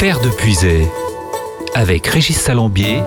[0.00, 0.90] Terre de Puisay,
[1.74, 3.02] avec Régis Salambier,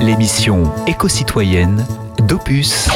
[0.00, 1.86] l'émission éco-citoyenne
[2.26, 2.88] d'Opus.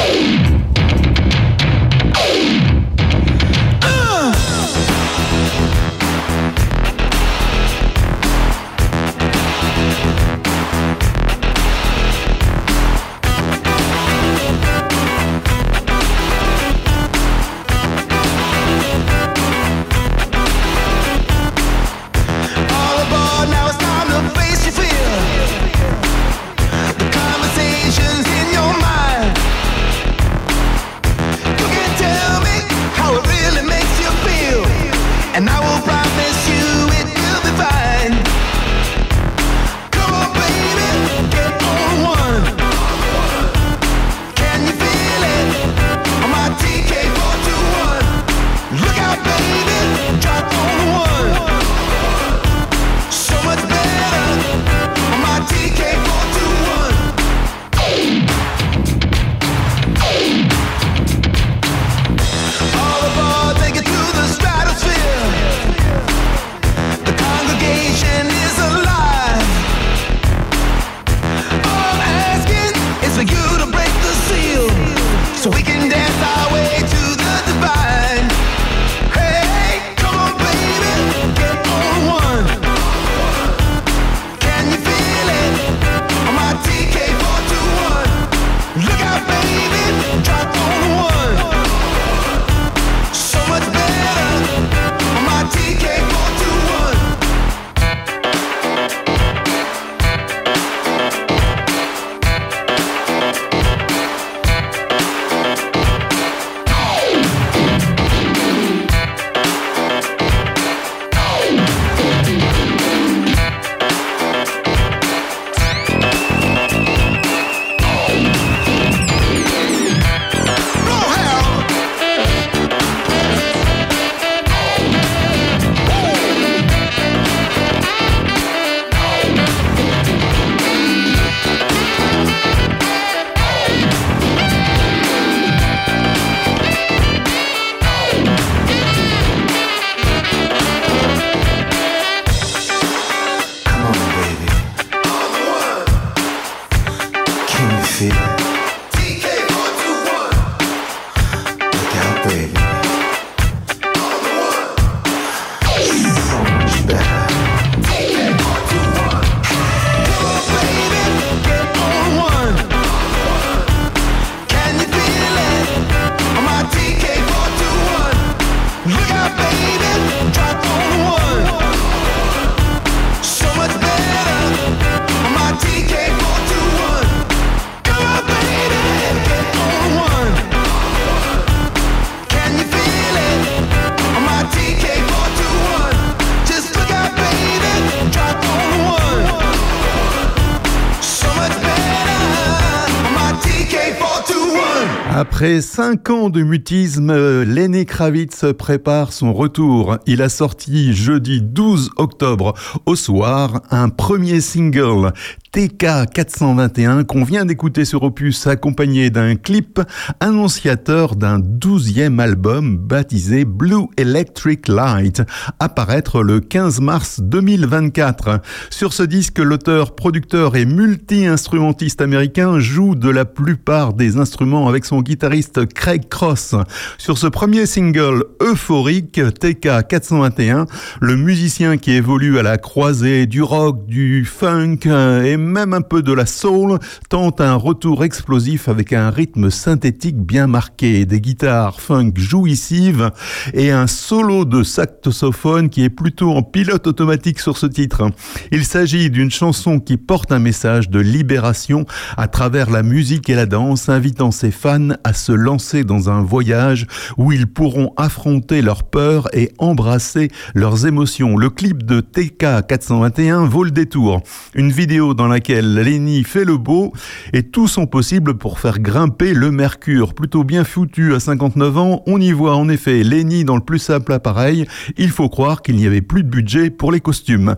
[195.77, 199.99] Cinq ans de mutisme, Lenny Kravitz prépare son retour.
[200.07, 202.55] Il a sorti jeudi 12 octobre
[202.87, 205.13] au soir un premier single
[205.57, 209.81] TK421 qu'on vient d'écouter sur Opus accompagné d'un clip
[210.19, 215.23] annonciateur d'un douzième album baptisé Blue Electric Light,
[215.59, 218.39] apparaître le 15 mars 2024.
[218.69, 224.85] Sur ce disque, l'auteur, producteur et multi-instrumentiste américain joue de la plupart des instruments avec
[224.85, 226.53] son guitariste Craig Cross.
[226.99, 230.67] Sur ce premier single euphorique, TK421,
[231.01, 236.01] le musicien qui évolue à la croisée du rock, du funk et même un peu
[236.01, 236.77] de la soul,
[237.09, 243.11] tente un retour explosif avec un rythme synthétique bien marqué, des guitares funk jouissives
[243.53, 248.11] et un solo de saxophone qui est plutôt en pilote automatique sur ce titre.
[248.51, 251.85] Il s'agit d'une chanson qui porte un message de libération
[252.17, 256.21] à travers la musique et la danse, invitant ses fans à se lancer dans un
[256.21, 256.85] voyage
[257.17, 261.37] où ils pourront affronter leurs peurs et embrasser leurs émotions.
[261.37, 264.21] Le clip de TK 421 vaut le détour.
[264.53, 266.93] Une vidéo dans laquelle Lenny fait le beau
[267.31, 270.15] et tout son possible pour faire grimper le mercure.
[270.15, 273.77] Plutôt bien foutu à 59 ans, on y voit en effet Lenny dans le plus
[273.77, 274.65] simple appareil.
[274.97, 277.55] Il faut croire qu'il n'y avait plus de budget pour les costumes.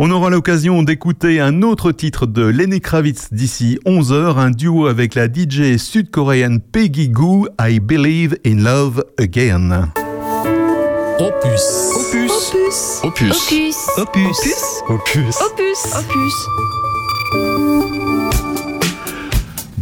[0.00, 5.14] On aura l'occasion d'écouter un autre titre de Lenny Kravitz d'ici 11h, un duo avec
[5.14, 9.92] la DJ sud-coréenne Peggy Goo, I Believe in Love Again.
[11.20, 11.92] Opus.
[11.94, 12.32] Opus.
[12.40, 13.00] Opus.
[13.04, 13.76] Opus.
[13.98, 13.98] Opus.
[13.98, 14.82] Opus.
[14.88, 15.36] Opus.
[15.40, 15.94] Opus.
[15.94, 16.89] Opus.
[17.32, 18.49] Música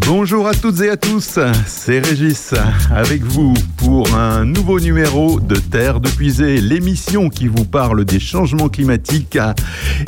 [0.09, 2.55] Bonjour à toutes et à tous, c'est Régis
[2.91, 8.19] avec vous pour un nouveau numéro de Terre de Puisée, l'émission qui vous parle des
[8.19, 9.39] changements climatiques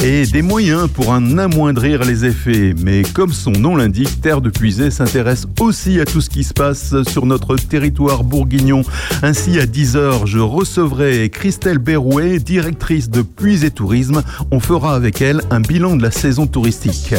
[0.03, 2.75] et des moyens pour en amoindrir les effets.
[2.79, 6.55] Mais comme son nom l'indique, Terre de Puisée s'intéresse aussi à tout ce qui se
[6.55, 8.81] passe sur notre territoire bourguignon.
[9.23, 14.23] Ainsi, à 10h, je recevrai Christelle Berrouet, directrice de Puisée Tourisme.
[14.51, 17.15] On fera avec elle un bilan de la saison touristique.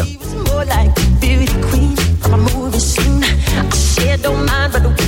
[4.21, 5.00] don't mind, but the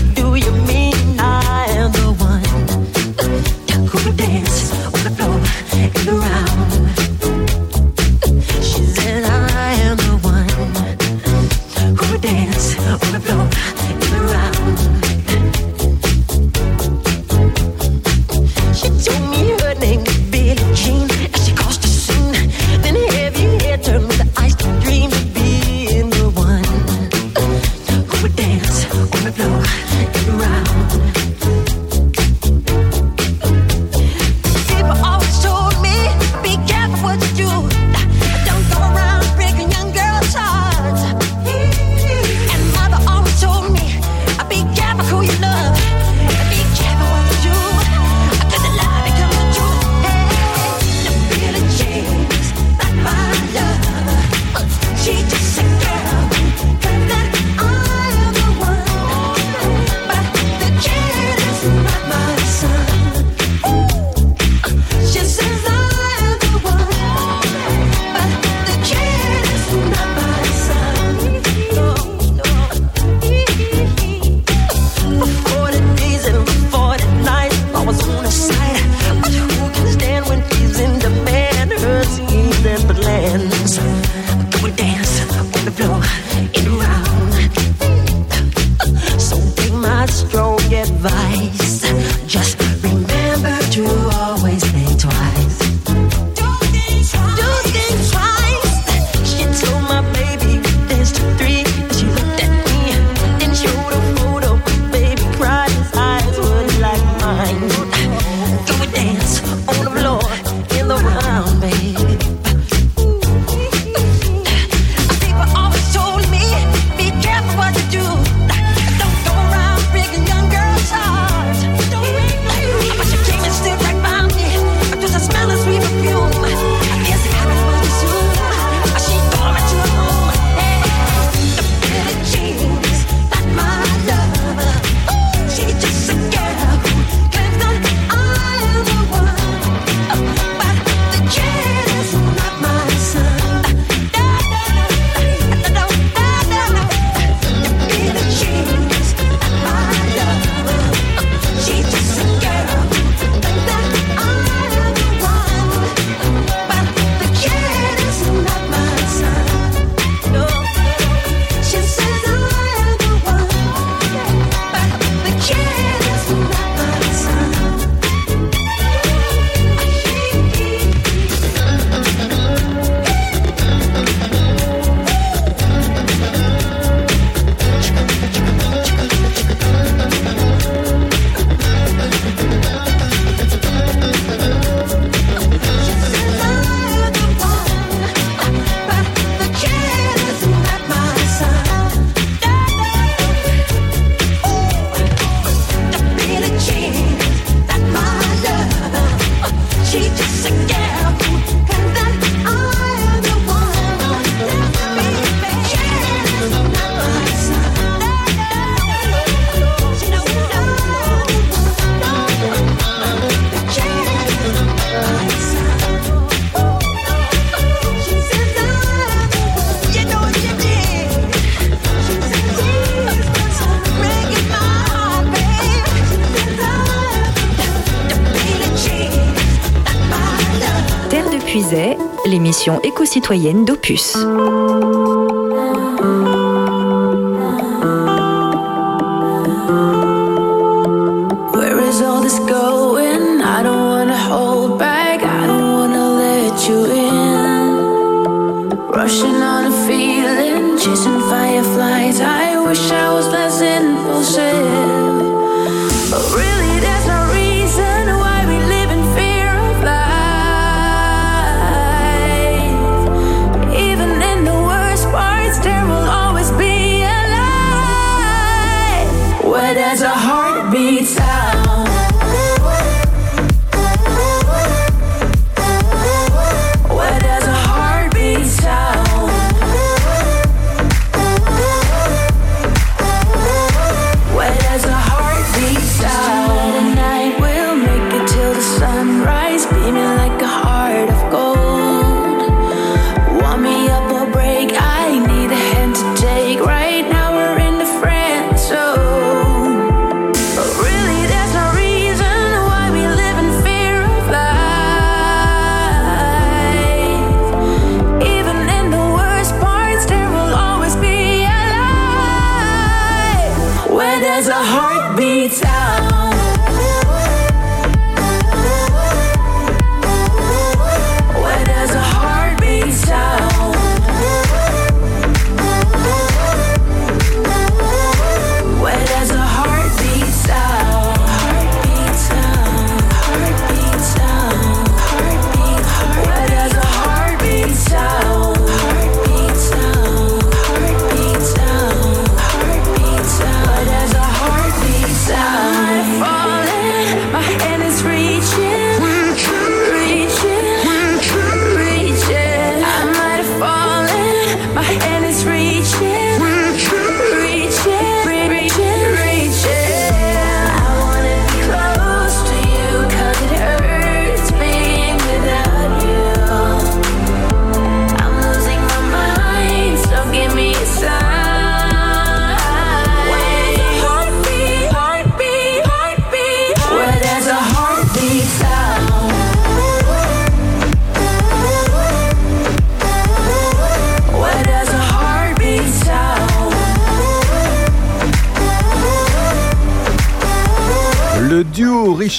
[233.14, 234.18] citoyenne d'Opus.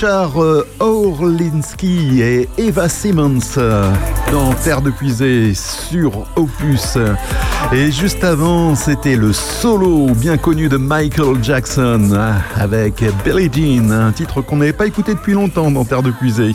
[0.04, 3.90] Richard euh, Orlinski et Eva Simmons euh,
[4.30, 6.98] dans Terre de Puisée sur Opus.
[7.72, 13.90] Et juste avant, c'était le solo bien connu de Michael Jackson hein, avec Billie Jean,
[13.92, 16.54] un titre qu'on n'avait pas écouté depuis longtemps dans Terre de Puisée.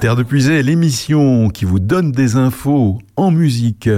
[0.00, 3.88] Terre de Puisée, l'émission qui vous donne des infos en musique.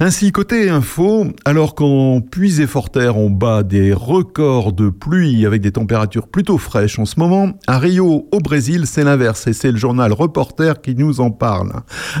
[0.00, 5.72] Ainsi, côté info, alors qu'en Puisée Forterre, on bat des records de pluie avec des
[5.72, 9.76] températures plutôt fraîches en ce moment, à Rio, au Brésil, c'est l'inverse et c'est le
[9.76, 11.72] journal Reporter qui nous en parle.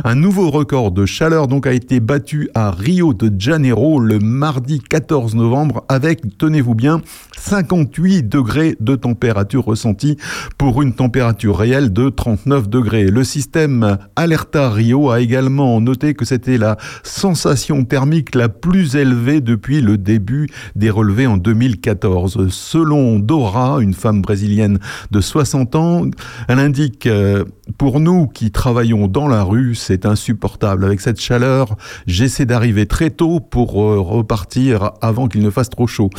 [0.02, 4.80] Un nouveau record de chaleur donc a été battu à Rio de Janeiro le mardi
[4.80, 7.00] 14 novembre avec, tenez-vous bien,
[7.38, 10.16] 58 degrés de température ressentie
[10.58, 13.04] pour une température réelle de 39 degrés.
[13.04, 19.40] Le système Alerta Rio a également noté que c'était la sensation thermique la plus élevée
[19.40, 22.48] depuis le début des relevés en 2014.
[22.50, 24.78] Selon Dora, une femme brésilienne
[25.10, 26.04] de 60 ans,
[26.48, 27.44] elle indique euh,
[27.76, 30.84] pour nous qui travaillons dans la rue, c'est insupportable.
[30.84, 35.86] Avec cette chaleur, j'essaie d'arriver très tôt pour euh, repartir avant qu'il ne fasse trop
[35.86, 36.10] chaud.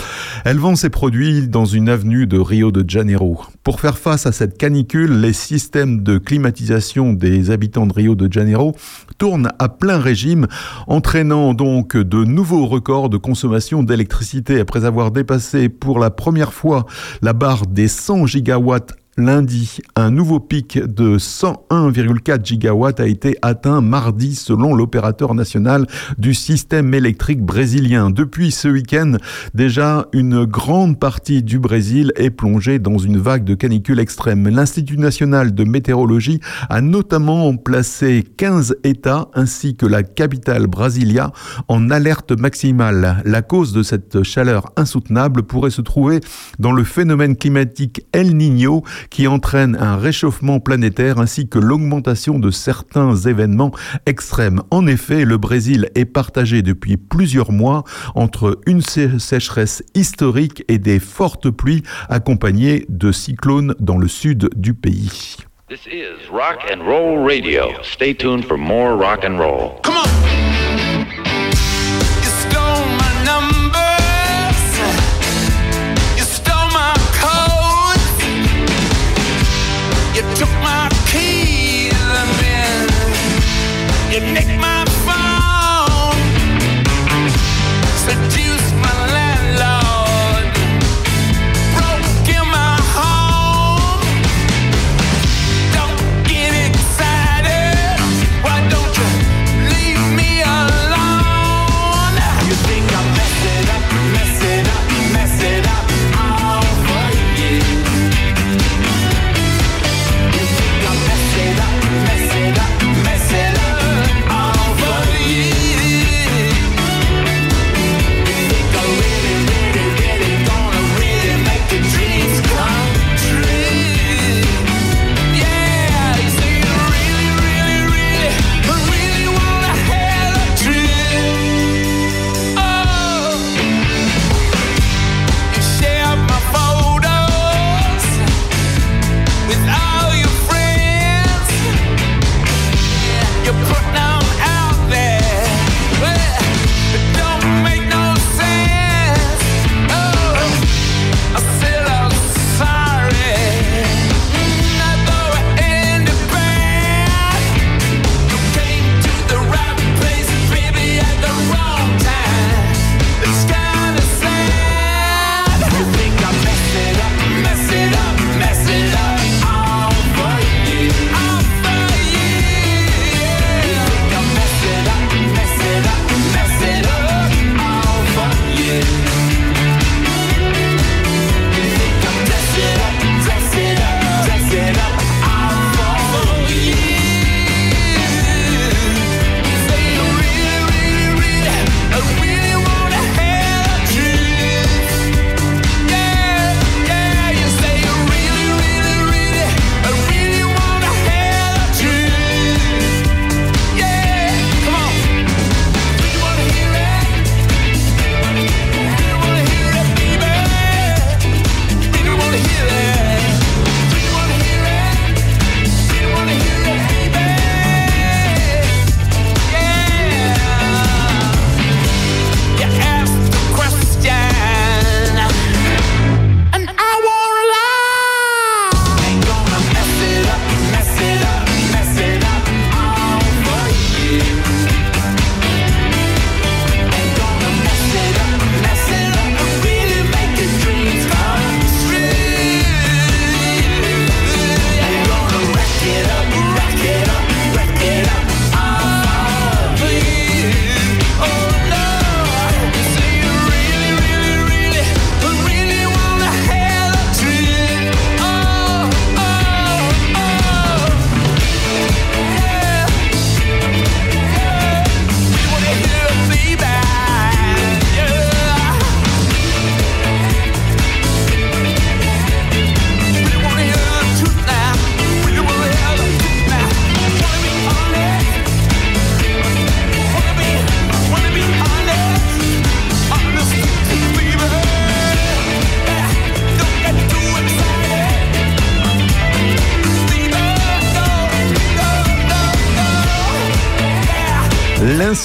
[0.46, 3.41] Elle vend ses produits dans une avenue de Rio de Janeiro.
[3.63, 8.32] Pour faire face à cette canicule, les systèmes de climatisation des habitants de Rio de
[8.32, 8.75] Janeiro
[9.18, 10.48] tournent à plein régime,
[10.88, 16.86] entraînant donc de nouveaux records de consommation d'électricité après avoir dépassé pour la première fois
[17.22, 19.80] la barre des 100 gigawatts lundi.
[19.96, 25.86] Un nouveau pic de 101,4 gigawatts a été atteint mardi selon l'opérateur national
[26.18, 28.10] du système électrique brésilien.
[28.10, 29.18] Depuis ce week-end,
[29.54, 34.48] déjà une grande partie du Brésil est plongée dans une vague de canicule extrême.
[34.48, 41.32] L'Institut national de météorologie a notamment placé 15 États ainsi que la capitale Brasilia
[41.68, 43.22] en alerte maximale.
[43.26, 46.22] La cause de cette chaleur insoutenable pourrait se trouver
[46.58, 52.51] dans le phénomène climatique El Niño qui entraîne un réchauffement planétaire ainsi que l'augmentation de
[52.51, 53.72] certains événements
[54.06, 54.62] extrêmes.
[54.72, 57.84] En effet, le Brésil est partagé depuis plusieurs mois
[58.16, 64.74] entre une sécheresse historique et des fortes pluies accompagnées de cyclones dans le sud du
[64.74, 65.38] pays.
[65.70, 67.74] This is Rock and Roll Radio.
[67.84, 69.80] Stay tuned for more rock and roll.
[69.84, 70.59] Come on.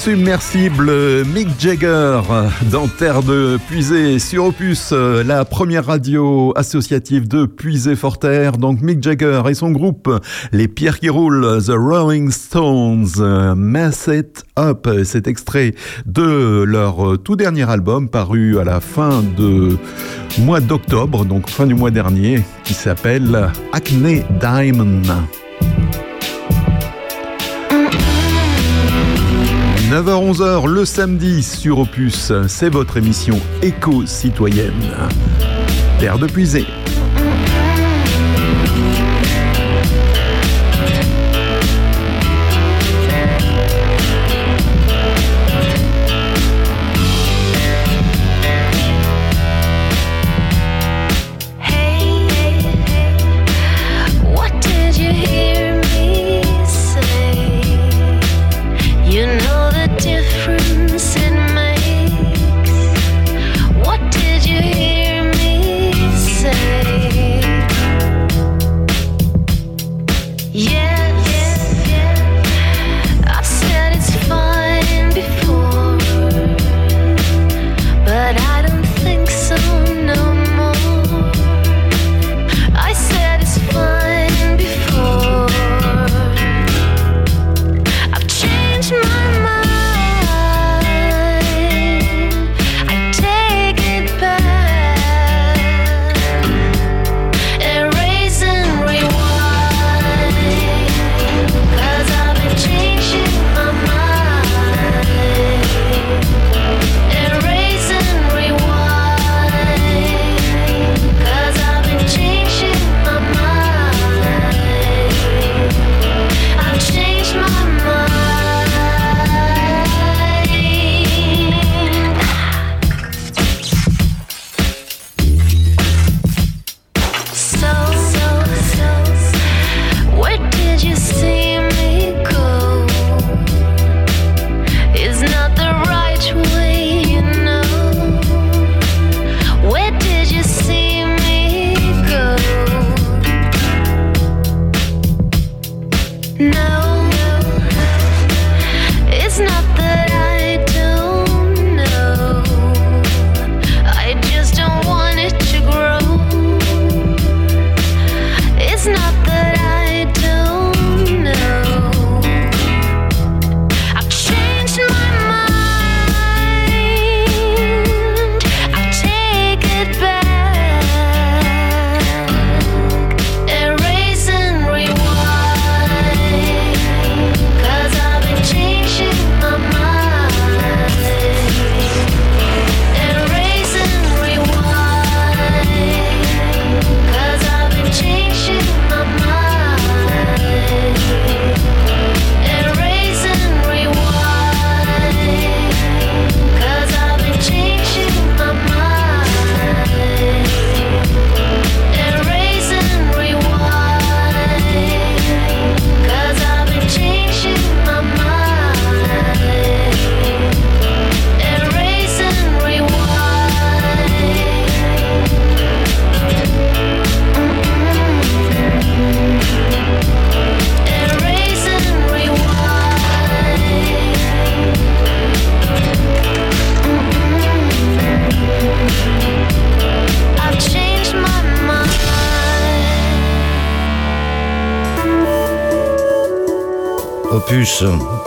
[0.07, 2.21] L'insubmersible Mick Jagger
[2.71, 8.59] dans Terre de Puisée sur Opus, la première radio associative de Puisée-Forterre.
[8.59, 10.11] Donc Mick Jagger et son groupe,
[10.53, 14.87] les pierres qui roulent, The Rolling Stones, Mess It Up.
[15.05, 19.79] Cet extrait de leur tout dernier album paru à la fin de
[20.39, 25.01] mois d'octobre, donc fin du mois dernier, qui s'appelle Acne Diamond.
[29.95, 34.93] 9h-11h le samedi sur Opus, c'est votre émission éco-citoyenne.
[36.01, 36.67] Terre de puiser.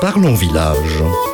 [0.01, 1.26] Parlons village.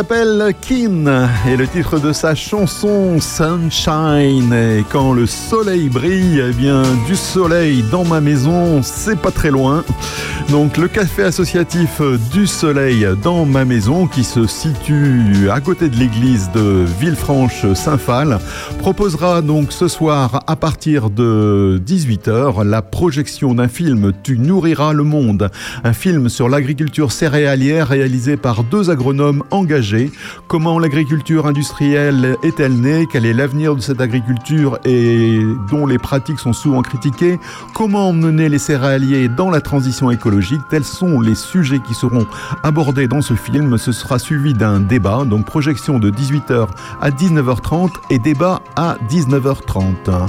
[0.00, 4.50] S'appelle Kin et le titre de sa chanson Sunshine.
[4.50, 9.50] Et quand le soleil brille, eh bien du soleil dans ma maison, c'est pas très
[9.50, 9.84] loin.
[10.48, 12.00] Donc le café associatif
[12.32, 18.38] du soleil dans ma maison qui se situe à côté de l'église de Villefranche-Saint-Phal
[18.80, 25.02] proposera donc ce soir à partir de 18h la projection d'un film Tu nourriras le
[25.02, 25.50] monde,
[25.84, 30.10] un film sur l'agriculture céréalière réalisé par deux agronomes engagés.
[30.48, 33.06] Comment l'agriculture industrielle est-elle née?
[33.12, 35.40] Quel est l'avenir de cette agriculture et
[35.70, 37.38] dont les pratiques sont souvent critiquées?
[37.74, 40.62] Comment mener les céréaliers dans la transition écologique?
[40.70, 42.26] Tels sont les sujets qui seront
[42.62, 43.76] abordés dans ce film.
[43.76, 46.66] Ce sera suivi d'un débat, donc projection de 18h
[47.02, 50.28] à 19h30 et débat à 19h30.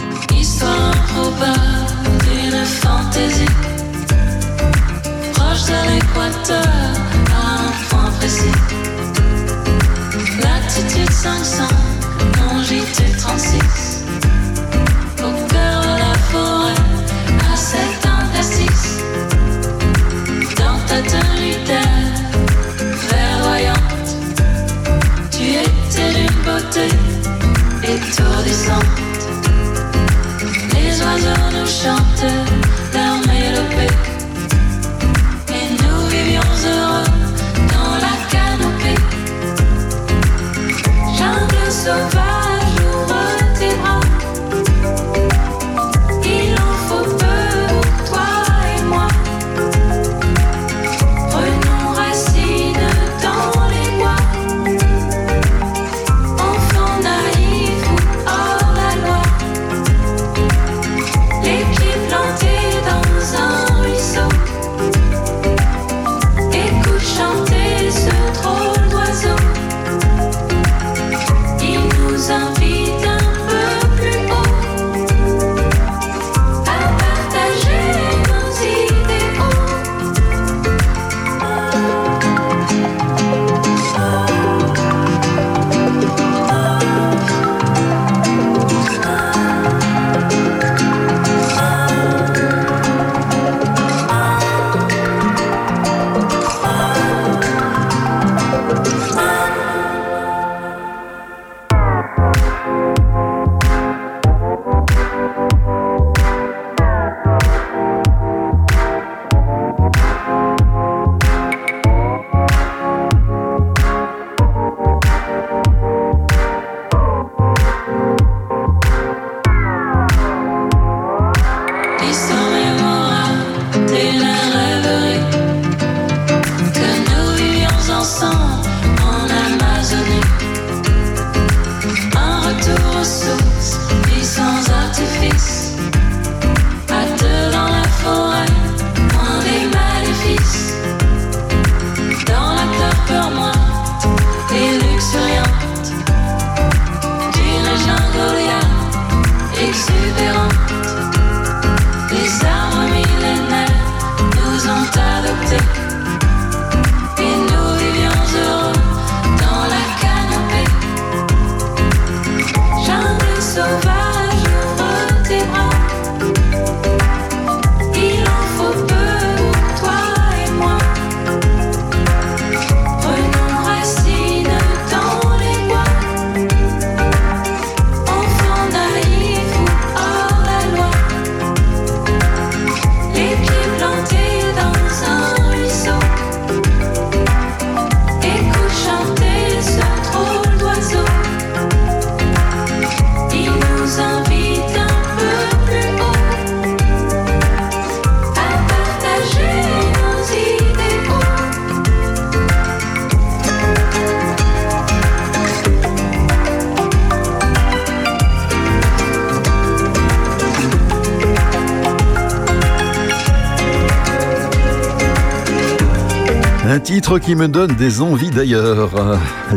[216.80, 218.92] Titre qui me donne des envies d'ailleurs.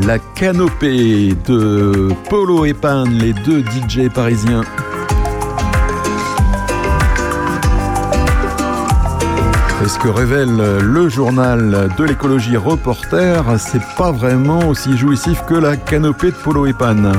[0.07, 4.63] La canopée de Polo et Pan, les deux DJ parisiens.
[9.85, 15.55] Et ce que révèle le journal de l'écologie reporter, c'est pas vraiment aussi jouissif que
[15.55, 17.13] la canopée de Polo et Pan.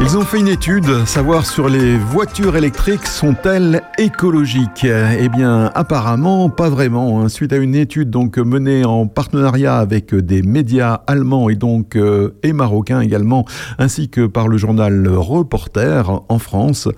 [0.00, 4.84] Ils ont fait une étude, savoir sur les voitures électriques sont-elles écologiques?
[4.84, 7.20] Eh bien, apparemment, pas vraiment.
[7.20, 7.28] Hein.
[7.28, 12.34] Suite à une étude donc menée en partenariat avec des médias allemands et donc euh,
[12.42, 13.44] et marocains également,
[13.78, 16.88] ainsi que par le journal Reporter en France.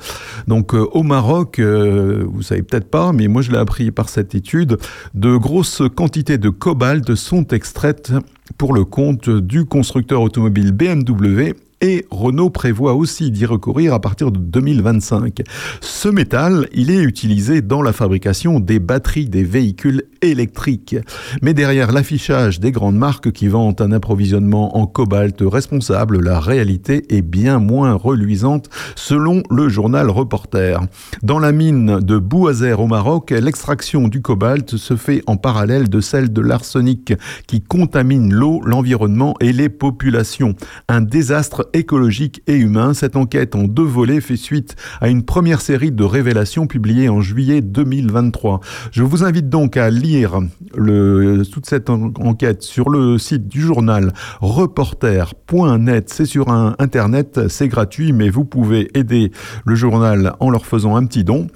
[0.48, 4.08] Donc euh, au Maroc, euh, vous savez peut-être pas, mais moi je l'ai appris par
[4.08, 4.78] cette étude,
[5.12, 8.12] de grosses quantités de cobalt sont extraites
[8.56, 14.30] pour le compte du constructeur automobile BMW et Renault prévoit aussi d'y recourir à partir
[14.30, 15.42] de 2025.
[15.80, 20.96] Ce métal, il est utilisé dans la fabrication des batteries des véhicules électriques.
[21.42, 27.04] Mais derrière l'affichage des grandes marques qui vantent un approvisionnement en cobalt responsable, la réalité
[27.14, 30.80] est bien moins reluisante selon le journal Reporter.
[31.22, 36.00] Dans la mine de Bouazer au Maroc, l'extraction du cobalt se fait en parallèle de
[36.00, 37.14] celle de l'arsenic
[37.46, 40.54] qui contamine l'eau, l'environnement et les populations.
[40.88, 42.94] Un désastre écologique et humain.
[42.94, 47.20] Cette enquête en deux volets fait suite à une première série de révélations publiées en
[47.20, 48.60] juillet 2023.
[48.90, 56.10] Je vous invite donc à lire toute cette enquête sur le site du journal reporter.net.
[56.10, 59.32] C'est sur un internet, c'est gratuit, mais vous pouvez aider
[59.64, 61.48] le journal en leur faisant un petit don.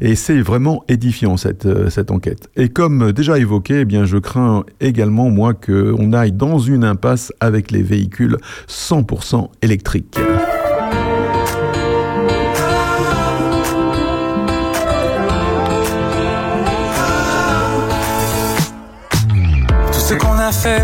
[0.00, 1.66] Et c'est vraiment édifiant cette,
[2.10, 2.48] enquête.
[2.56, 7.32] Et comme déjà évoqué, eh bien, je crains également, moi, qu'on aille dans une impasse
[7.40, 8.36] avec les véhicules
[8.68, 10.18] 100% électrique.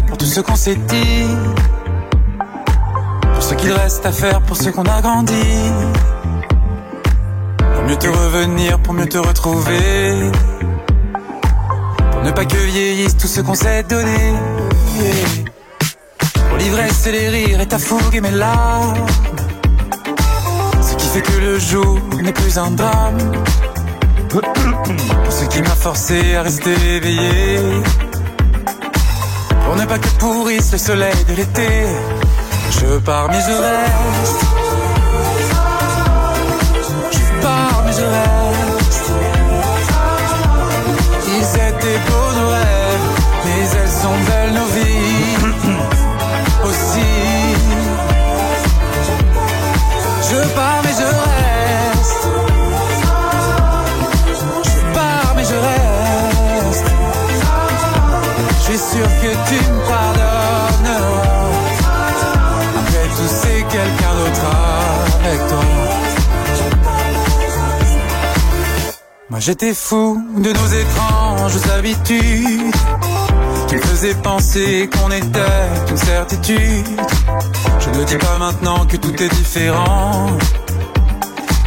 [0.06, 1.26] Pour tout ce qu'on s'est dit,
[3.34, 5.34] pour ce qu'il reste à faire, pour ce qu'on a grandi,
[7.58, 10.30] pour mieux te revenir, pour mieux te retrouver,
[12.10, 14.32] pour ne pas que vieillisse tout ce qu'on s'est donné.
[16.58, 18.94] L'ivresse et les rires et ta fougue et mes larmes.
[20.80, 23.18] Ce qui fait que le jour n'est plus un drame.
[25.28, 27.60] Ce qui m'a forcé à rester éveillé
[29.66, 31.68] Pour ne pas que pourrisse le soleil de l'été.
[32.70, 34.65] Je pars mais je reste
[69.38, 72.74] J'étais fou de nos étranges habitudes
[73.68, 75.40] qui me faisaient penser qu'on était
[75.90, 76.86] une certitude.
[77.80, 80.28] Je ne dis pas maintenant que tout est différent.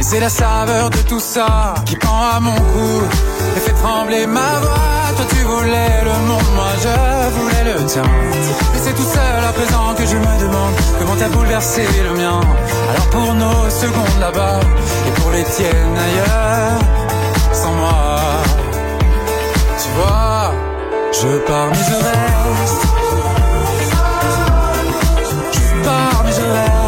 [0.00, 3.02] C'est la saveur de tout ça qui pend à mon cou
[3.56, 5.14] et fait trembler ma voix.
[5.16, 8.02] Toi tu voulais le monde, moi je voulais le tien.
[8.02, 12.40] Et c'est tout seul à présent que je me demande comment t'as bouleversé le mien.
[12.90, 14.60] Alors pour nos secondes là-bas
[15.06, 16.99] et pour les tiennes ailleurs,
[17.60, 18.16] sans moi,
[19.82, 20.52] tu vois,
[21.12, 22.82] je pars mais je reste.
[25.84, 26.79] pars mais je reste.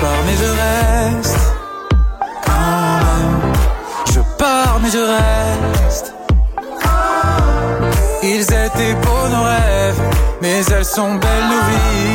[0.00, 1.38] Pars mais je reste.
[4.14, 6.14] Je pars mais je reste.
[8.22, 10.02] Ils étaient beaux nos rêves,
[10.42, 12.09] mais elles sont belles nos vies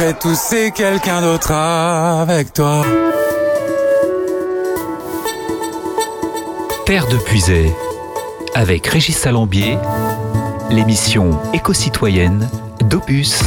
[0.00, 2.86] Après tout, c'est quelqu'un d'autre avec toi.
[6.86, 7.70] Terre de Puisay,
[8.54, 9.76] avec Régis Salambier,
[10.70, 12.48] l'émission éco-citoyenne
[12.80, 13.42] d'Opus.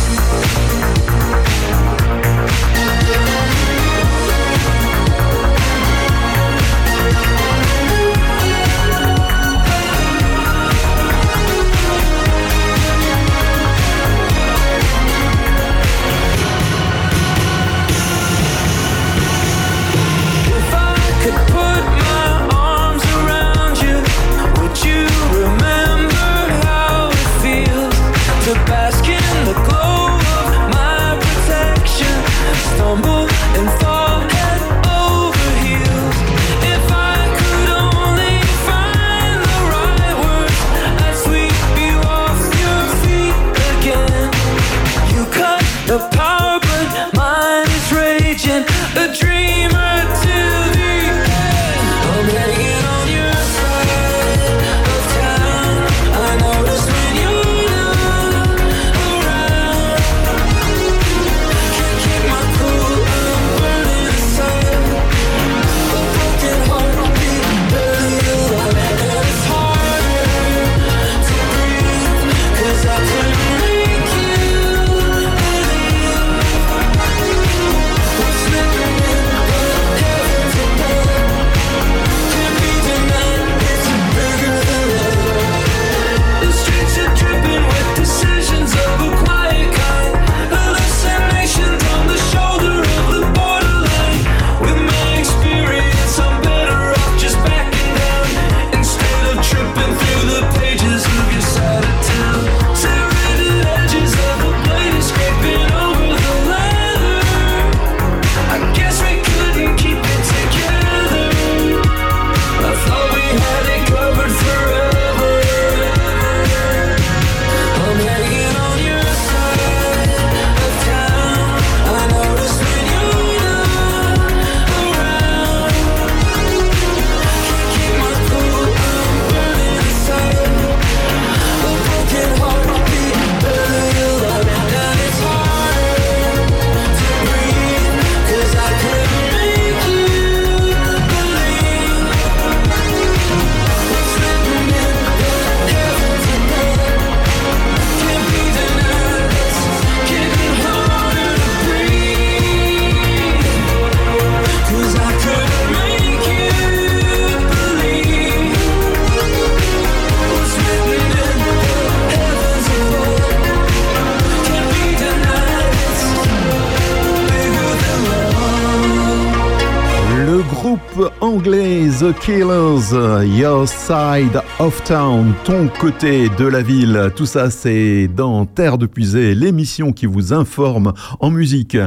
[172.25, 172.93] Killers,
[173.37, 177.11] Your Side of Town, ton côté de la ville.
[177.17, 181.77] Tout ça, c'est dans Terre de Puisée, l'émission qui vous informe en musique.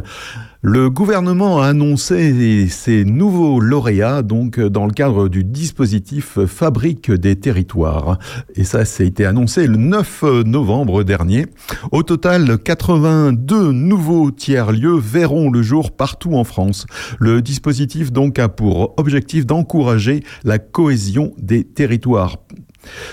[0.62, 7.36] Le gouvernement a annoncé ses nouveaux lauréats donc dans le cadre du dispositif Fabrique des
[7.36, 8.18] territoires.
[8.54, 11.46] Et ça, ça a été annoncé le 9 novembre dernier.
[11.92, 16.86] Au total, 82 nouveaux tiers-lieux verront le jour partout en France.
[17.18, 22.38] Le dispositif donc a pour objectif d'encourager la cohésion des territoires.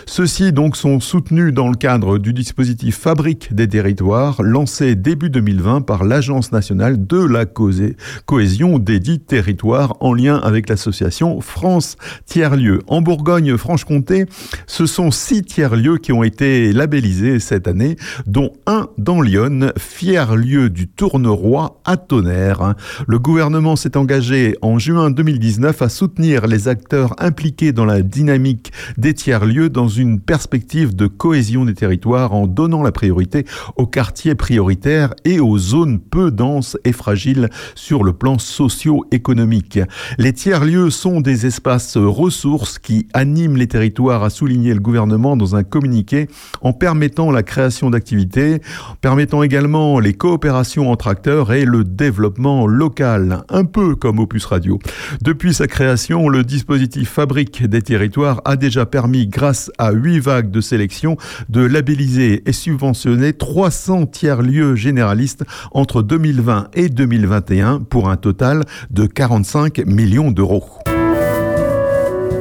[0.06, 5.82] Ceux-ci donc sont soutenus dans le cadre du dispositif Fabrique des territoires lancé début 2020
[5.82, 12.80] par l'Agence nationale de la cohésion des dits territoires en lien avec l'association France Tiers-Lieux.
[12.88, 14.26] En Bourgogne-Franche-Comté,
[14.68, 17.96] ce sont six tiers-lieux qui ont été labellisés cette année,
[18.28, 22.76] dont un dans Lyon, fier lieu du Tourneroi à Tonnerre.
[23.08, 28.72] Le gouvernement s'est engagé en juin 2019 à soutenir les acteurs impliqués dans la dynamique
[28.98, 33.46] des tiers-lieux dans une perspective de cohésion des territoires en donnant la priorité
[33.76, 39.80] aux quartiers prioritaires et aux zones peu denses et fragiles sur le plan socio-économique.
[40.18, 45.56] Les tiers-lieux sont des espaces ressources qui animent les territoires, a souligné le gouvernement dans
[45.56, 46.28] un communiqué
[46.62, 48.62] en permettant la création d'activités,
[49.02, 54.80] permettant également les coopérations entre acteurs et le développement local, un peu comme Opus Radio.
[55.22, 60.52] Depuis sa création, le dispositif Fabrique des territoires a déjà permis, grâce à huit vagues
[60.52, 61.18] de sélection,
[61.50, 69.06] de labelliser et subventionner 300 tiers-lieux généralistes entre 2020 et 2021 pour un total de
[69.06, 70.66] 45 millions d'euros.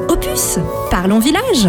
[0.09, 0.59] Opus,
[0.91, 1.69] parlons village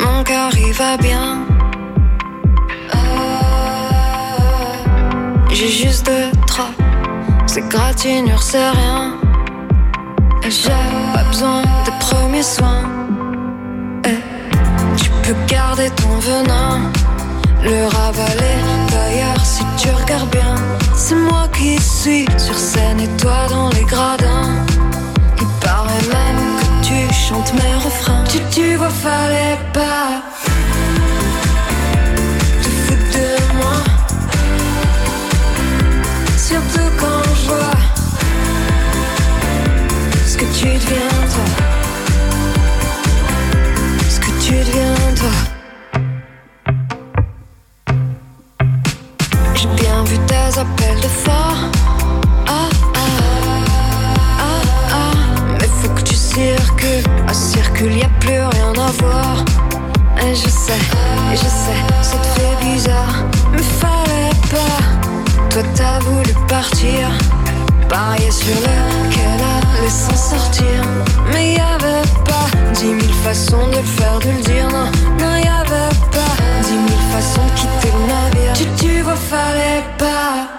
[0.00, 1.46] Mon cœur il va bien.
[2.94, 2.98] Euh,
[5.50, 6.37] J'ai juste deux,
[7.60, 9.14] trois ces gratinures, c'est rien.
[10.44, 10.68] Et j'ai
[11.14, 12.84] pas besoin de premiers soins.
[14.96, 16.90] Tu peux garder ton venin,
[17.62, 18.58] le ravaler.
[18.90, 20.54] D'ailleurs, si tu regardes bien,
[20.94, 24.54] c'est moi qui suis sur scène et toi dans les gradins.
[25.40, 28.24] Il paraît même que tu chantes mes refrains.
[28.24, 30.22] Tu, tu vois, fallait pas.
[33.60, 33.78] moi.
[36.36, 36.87] Surtout
[40.58, 41.46] tu deviens, toi.
[44.08, 45.34] Ce que tu deviens, toi.
[49.54, 51.62] J'ai bien vu tes appels de phare.
[52.48, 53.08] Ah, ah,
[54.40, 55.14] ah, ah.
[55.60, 57.04] Mais faut que tu circules.
[57.28, 59.44] À circule, y a plus rien à voir.
[60.22, 60.82] Et je sais,
[61.32, 63.24] je sais, ça te fait bizarre.
[63.52, 64.80] Mais fallait pas.
[65.50, 67.08] Toi t'as voulu partir,
[67.88, 69.42] parier sur le qu'elle
[69.80, 70.82] allait s'en sortir.
[71.32, 74.68] Mais y avait pas dix mille façons de le faire, de le dire.
[74.68, 78.52] Non, non, y avait pas dix mille façons de quitter le navire.
[78.54, 80.57] Tu, tu vois, fallait pas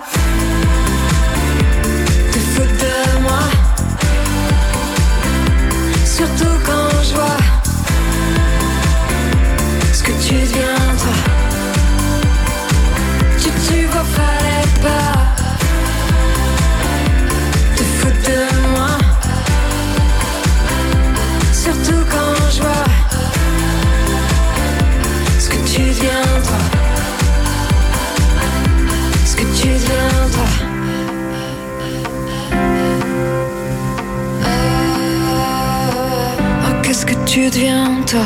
[37.52, 38.26] deviens, toi?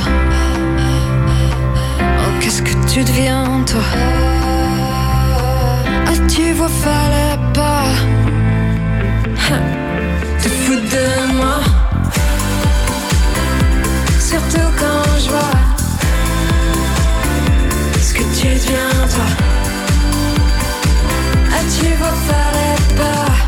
[2.02, 3.82] Oh, qu'est-ce que tu deviens, toi?
[6.08, 7.86] Ah, tu vois, fallait pas
[10.42, 11.60] te foutre de moi.
[14.20, 15.58] Surtout quand je vois
[18.02, 19.30] ce que tu deviens, toi.
[21.52, 23.43] Ah, tu vois, fallait pas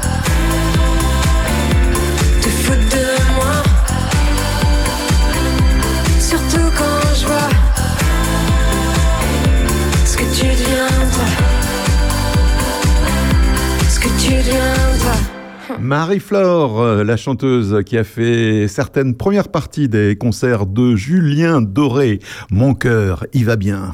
[15.79, 22.19] Marie-Flore, euh, la chanteuse qui a fait certaines premières parties des concerts de Julien Doré.
[22.49, 23.93] Mon cœur, il va bien.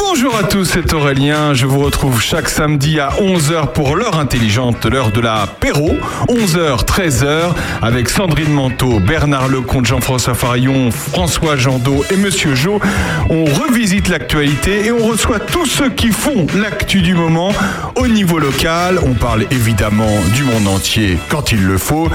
[0.00, 1.54] Bonjour à tous, c'est Aurélien.
[1.54, 5.96] Je vous retrouve chaque samedi à 11h pour l'heure intelligente, l'heure de la Péro.
[6.28, 12.80] 11h, 13h, avec Sandrine Manteau, Bernard Lecomte, Jean-François Farion, François Jandot et Monsieur Jo.
[13.28, 17.52] On revisite l'actualité et on reçoit tous ceux qui font l'actu du moment
[17.96, 19.00] au niveau local.
[19.04, 22.08] On parle évidemment du monde entier quand il le faut.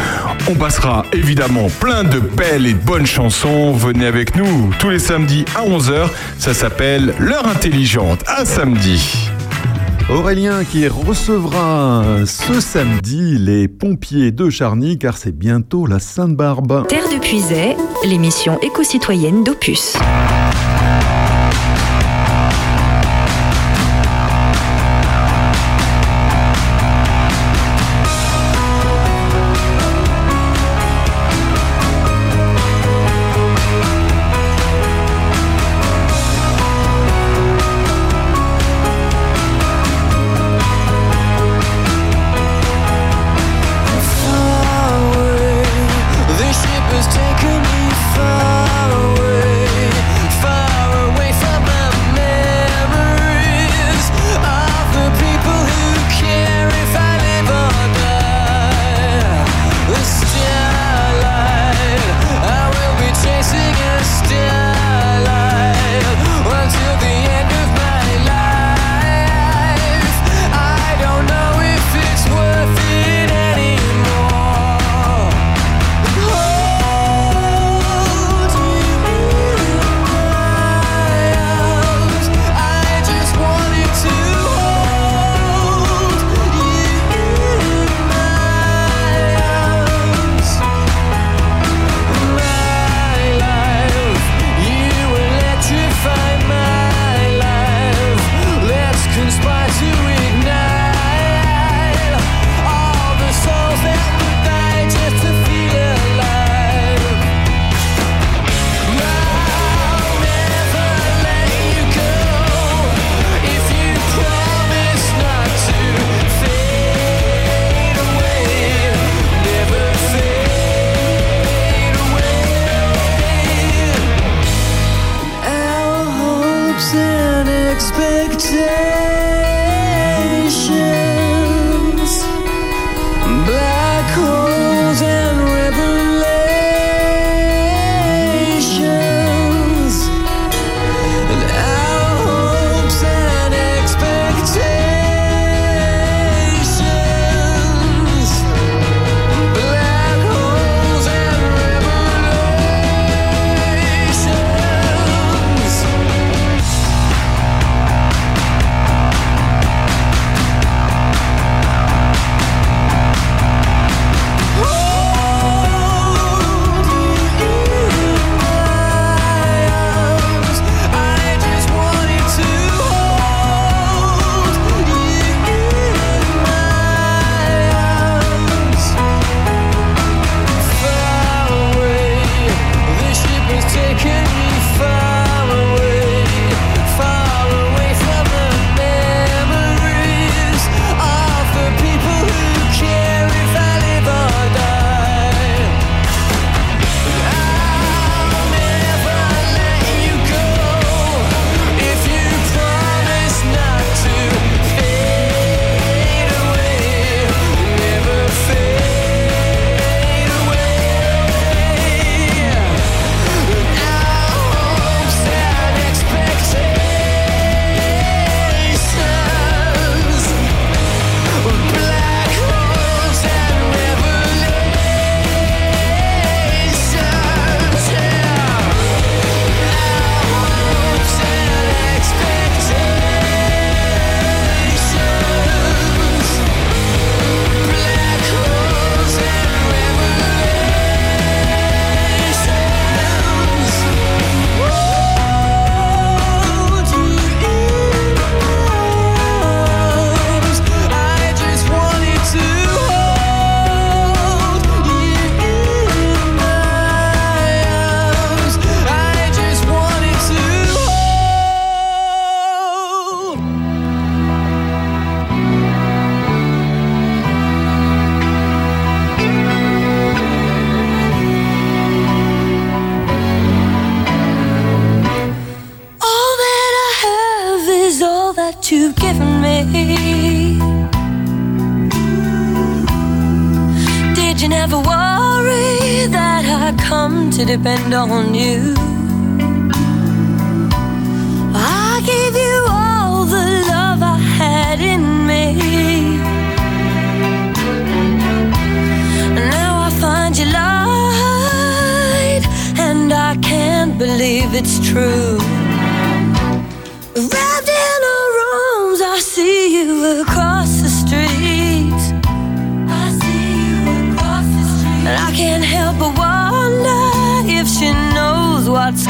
[0.50, 3.74] On passera évidemment plein de belles et bonnes chansons.
[3.74, 6.08] Venez avec nous tous les samedis à 11h.
[6.40, 7.73] Ça s'appelle L'heure intelligente.
[8.28, 9.32] À samedi.
[10.08, 16.86] Aurélien qui recevra ce samedi les pompiers de Charny car c'est bientôt la Sainte-Barbe.
[16.88, 19.98] Terre de Puisay, l'émission éco-citoyenne d'Opus.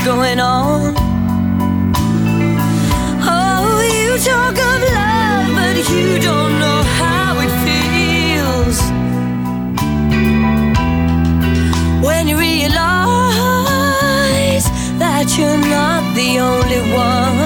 [0.05, 0.93] Going on.
[3.25, 8.77] Oh, you talk of love, but you don't know how it feels.
[12.05, 12.75] When you realize
[14.99, 17.42] that you're not the only one.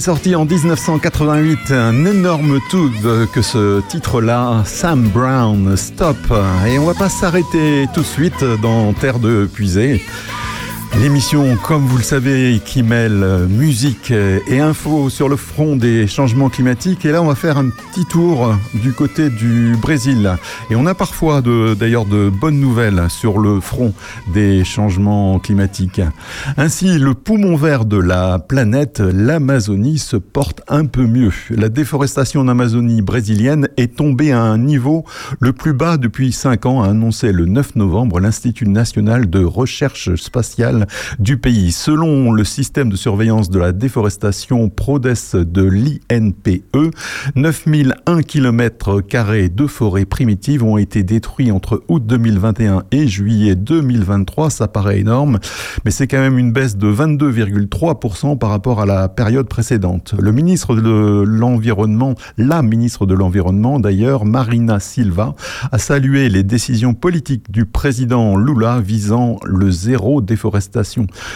[0.00, 6.16] Sorti en 1988, un énorme tube que ce titre-là, Sam Brown, Stop.
[6.66, 10.02] Et on va pas s'arrêter tout de suite dans Terre de Puisée.
[10.98, 16.50] L'émission, comme vous le savez, qui mêle musique et info sur le front des changements
[16.50, 17.06] climatiques.
[17.06, 20.36] Et là, on va faire un petit tour du côté du Brésil.
[20.68, 23.94] Et on a parfois d'ailleurs de bonnes nouvelles sur le front
[24.34, 26.02] des changements climatiques.
[26.58, 31.32] Ainsi, le poumon vert de la planète, l'Amazonie, se porte un peu mieux.
[31.50, 35.04] La déforestation en Amazonie brésilienne est tombée à un niveau
[35.38, 40.14] le plus bas depuis 5 ans, a annoncé le 9 novembre l'Institut national de recherche
[40.16, 40.79] spatiale
[41.18, 41.72] du pays.
[41.72, 46.94] Selon le système de surveillance de la déforestation PRODES de l'INPE,
[47.34, 49.00] 9001 km
[49.48, 54.50] de forêts primitives ont été détruits entre août 2021 et juillet 2023.
[54.50, 55.38] Ça paraît énorme,
[55.84, 60.14] mais c'est quand même une baisse de 22,3% par rapport à la période précédente.
[60.18, 65.34] Le ministre de l'Environnement, la ministre de l'Environnement d'ailleurs, Marina Silva,
[65.72, 70.69] a salué les décisions politiques du président Lula visant le zéro déforestation.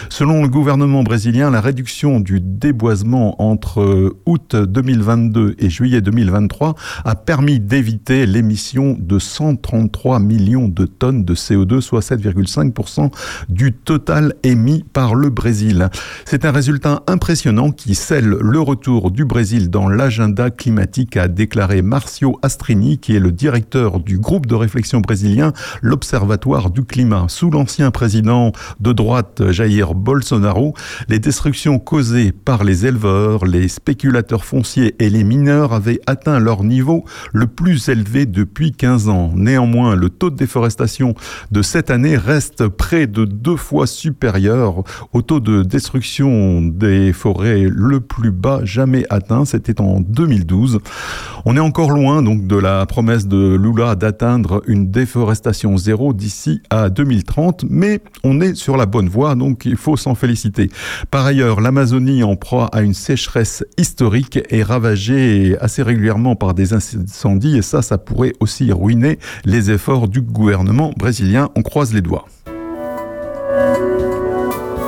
[0.09, 7.15] Selon le gouvernement brésilien, la réduction du déboisement entre août 2022 et juillet 2023 a
[7.15, 13.11] permis d'éviter l'émission de 133 millions de tonnes de CO2, soit 7,5%
[13.49, 15.89] du total émis par le Brésil.
[16.25, 21.81] C'est un résultat impressionnant qui scelle le retour du Brésil dans l'agenda climatique, a déclaré
[21.81, 27.25] Marcio Astrini, qui est le directeur du groupe de réflexion brésilien, l'Observatoire du climat.
[27.27, 30.73] Sous l'ancien président de droite Jair Bolsonaro,
[31.09, 36.63] les destructions causées par les éleveurs, les spéculateurs fonciers et les mineurs avaient atteint leur
[36.63, 39.31] niveau le plus élevé depuis 15 ans.
[39.35, 41.15] Néanmoins, le taux de déforestation
[41.51, 47.65] de cette année reste près de deux fois supérieur au taux de destruction des forêts
[47.69, 49.45] le plus bas jamais atteint.
[49.45, 50.79] C'était en 2012.
[51.45, 56.61] On est encore loin donc de la promesse de Lula d'atteindre une déforestation zéro d'ici
[56.69, 60.69] à 2030, mais on est sur la bonne voie, donc il faut s'en féliciter.
[61.11, 66.73] Par ailleurs, l'Amazonie en proie à une sécheresse historique est ravagée assez régulièrement par des
[66.73, 71.49] incendies et ça, ça pourrait aussi ruiner les efforts du gouvernement brésilien.
[71.55, 72.25] On croise les doigts.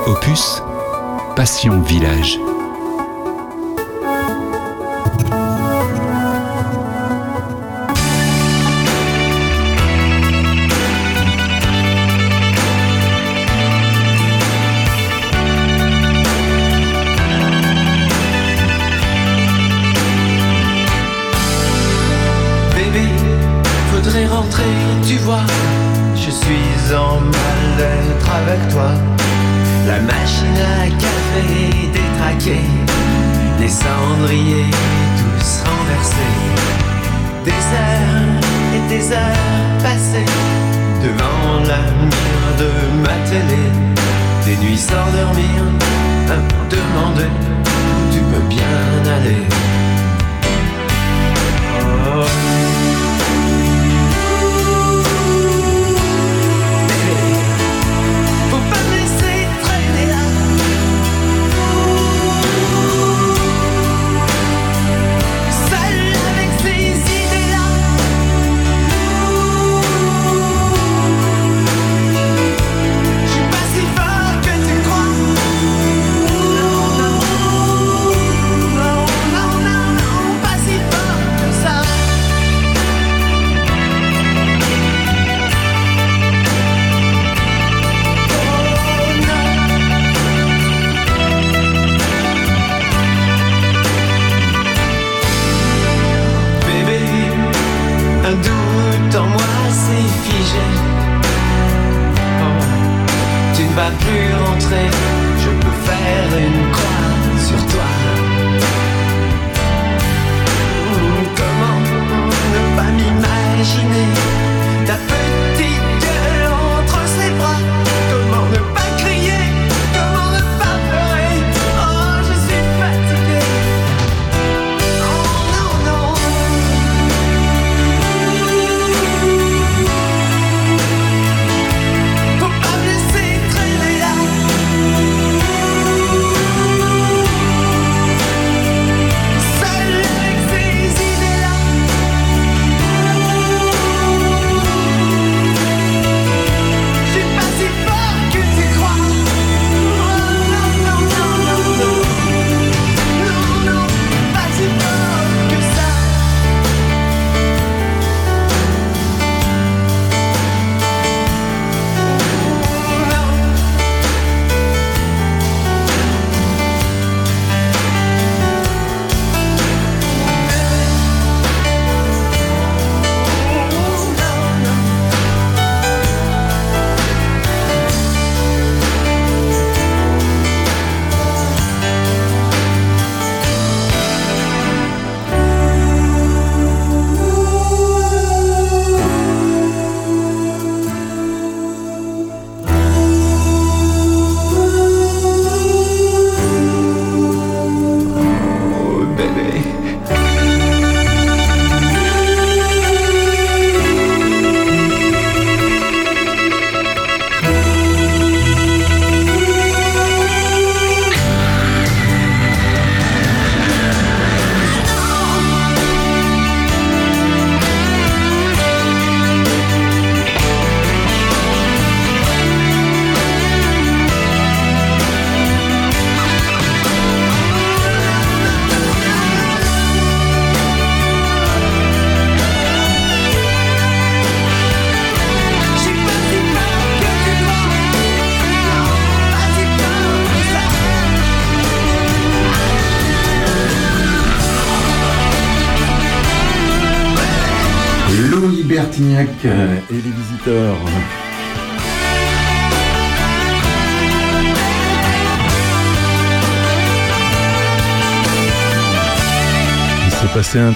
[0.06, 0.62] Opus,
[1.36, 2.38] Passion Village.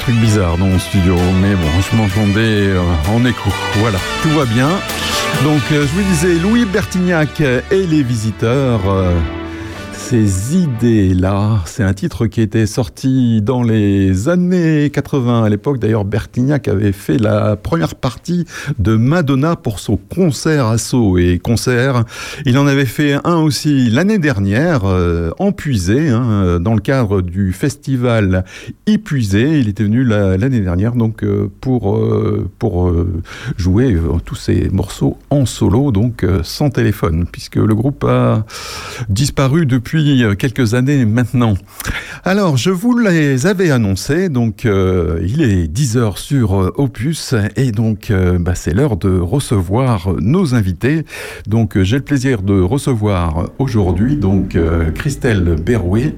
[0.03, 3.51] S'est passé un truc bizarre dans mon studio, mais bon, je m'entendais euh, en écho.
[3.77, 4.69] Voilà, tout va bien.
[5.45, 8.81] Donc, euh, je vous disais, Louis Bertignac et les visiteurs.
[10.13, 15.43] Ces idées-là, c'est un titre qui était sorti dans les années 80.
[15.45, 18.45] À l'époque, d'ailleurs, Bertignac avait fait la première partie
[18.79, 21.17] de Madonna pour son concert à Sceaux.
[21.17, 22.05] Et concert,
[22.45, 27.23] il en avait fait un aussi l'année dernière, euh, en Puisée, hein, dans le cadre
[27.23, 28.45] du festival
[28.87, 29.61] Épuisé.
[29.61, 33.23] Il était venu la- l'année dernière donc euh, pour, euh, pour euh,
[33.57, 33.97] jouer
[34.27, 38.45] tous ces morceaux en solo, donc sans téléphone, puisque le groupe a
[39.09, 41.55] disparu depuis euh, quelques années maintenant.
[42.25, 47.73] Alors, je vous les avais annoncés, donc euh, il est 10h sur euh, Opus, et
[47.73, 51.05] donc euh, bah, c'est l'heure de recevoir nos invités.
[51.47, 56.15] Donc j'ai le plaisir de recevoir aujourd'hui donc euh, Christelle Berrouet.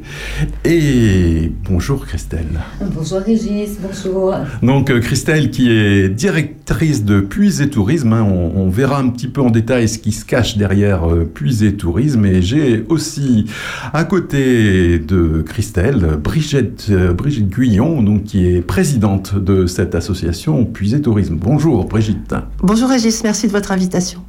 [0.65, 2.61] Et bonjour Christelle.
[2.95, 4.35] Bonjour Régis, bonjour.
[4.63, 9.29] Donc Christelle qui est directrice de Puis et Tourisme, hein, on, on verra un petit
[9.29, 12.25] peu en détail ce qui se cache derrière euh, Puis et Tourisme.
[12.25, 13.47] Et j'ai aussi
[13.93, 20.65] à côté de Christelle Brigitte, euh, Brigitte Guyon, donc, qui est présidente de cette association
[20.65, 21.37] Puis et Tourisme.
[21.41, 22.35] Bonjour Brigitte.
[22.63, 24.21] Bonjour Régis, merci de votre invitation.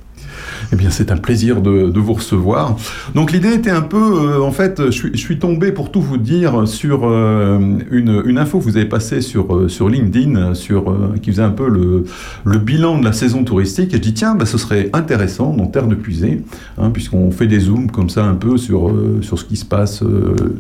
[0.72, 2.76] Eh bien, c'est un plaisir de, vous recevoir.
[3.14, 6.68] Donc, l'idée était un peu, euh, en fait, je suis, tombé pour tout vous dire
[6.68, 7.60] sur euh,
[7.92, 11.50] une, une info que vous avez passée sur, euh, sur LinkedIn, sur, qui faisait un
[11.50, 12.06] peu le,
[12.46, 13.94] le bilan de la saison touristique.
[13.94, 16.44] Et je dis, tiens, bah, ce serait intéressant dans Terre de Puisée,
[16.78, 20.04] hein, puisqu'on fait des zooms comme ça un peu sur, sur ce qui se passe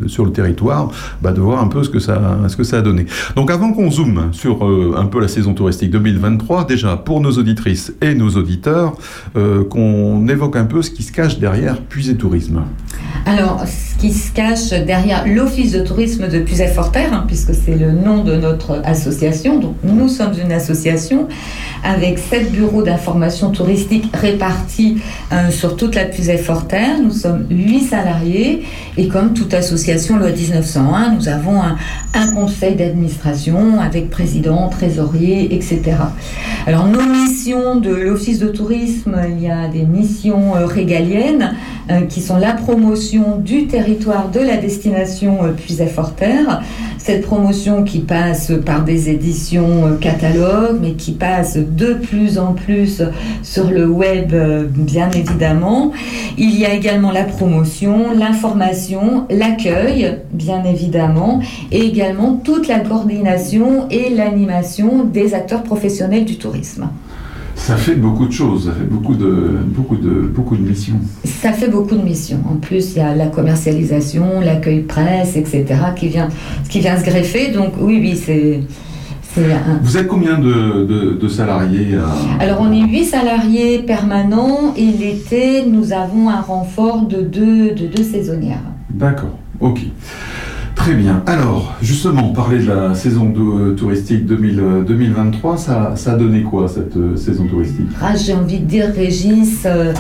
[0.08, 0.92] sur le territoire,
[1.22, 3.06] bah, de voir un peu ce que ça, ce que ça a donné.
[3.36, 7.94] Donc, avant qu'on zoome sur un peu la saison touristique 2023, déjà pour nos auditrices
[8.02, 8.94] et nos auditeurs,
[9.36, 9.64] euh,
[9.96, 12.64] qu'on évoque un peu ce qui se cache derrière Puisé Tourisme.
[13.26, 17.92] Alors, ce qui se cache derrière l'Office de tourisme de Puisay-Forterre, hein, puisque c'est le
[17.92, 21.28] nom de notre association, donc nous sommes une association
[21.84, 24.98] avec sept bureaux d'information touristique répartis
[25.32, 27.02] euh, sur toute la Puisay-Forterre.
[27.02, 28.64] Nous sommes huit salariés
[28.98, 31.78] et comme toute association loi 1901, nous avons un,
[32.14, 35.98] un conseil d'administration avec président, trésorier, etc.
[36.68, 41.56] Alors, nos missions de l'Office de tourisme, il y a des missions euh, régaliennes
[41.90, 46.62] euh, qui sont la promotion du territoire de la destination euh, Puisay-Forterre.
[46.98, 53.04] Cette promotion qui passe par des éditions catalogues, mais qui passe de plus en plus
[53.44, 54.34] sur le web,
[54.74, 55.92] bien évidemment.
[56.40, 63.88] Il y a également la promotion, l'information, l'accueil, bien évidemment, et également toute la coordination
[63.92, 66.90] et l'animation des acteurs professionnels du tourisme.
[67.66, 71.00] Ça fait beaucoup de choses, ça fait beaucoup de, beaucoup de, beaucoup de missions.
[71.24, 72.38] Ça fait beaucoup de missions.
[72.48, 76.30] En plus, il y a la commercialisation, l'accueil presse, etc., qui vient,
[76.70, 77.52] qui vient se greffer.
[77.52, 78.60] Donc, oui, oui, c'est.
[79.42, 84.76] un- Vous êtes combien de, de, de salariés à- Alors, on est 8 salariés permanents
[84.78, 88.62] et l'été, nous avons un renfort de deux, de deux saisonnières.
[88.92, 89.80] D'accord, ok.
[90.86, 91.24] Très bien.
[91.26, 96.68] Alors, justement, parler de la saison de- touristique 2000, euh, 2023, ça, a donné quoi
[96.68, 97.88] cette euh, saison touristique?
[98.00, 99.94] Ah, J'ai envie de dire, Régis, euh,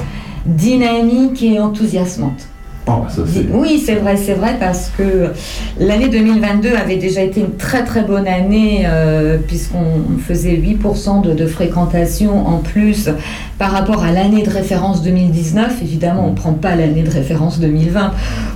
[0.46, 2.48] dynamique et enthousiasmante.
[2.88, 3.22] Oh, ça.
[3.52, 5.32] Oui, c'est vrai, c'est vrai, parce que
[5.80, 11.34] l'année 2022 avait déjà été une très très bonne année, euh, puisqu'on faisait 8% de,
[11.34, 13.10] de fréquentation en plus
[13.58, 15.82] par rapport à l'année de référence 2019.
[15.82, 18.12] Évidemment, on ne prend pas l'année de référence 2020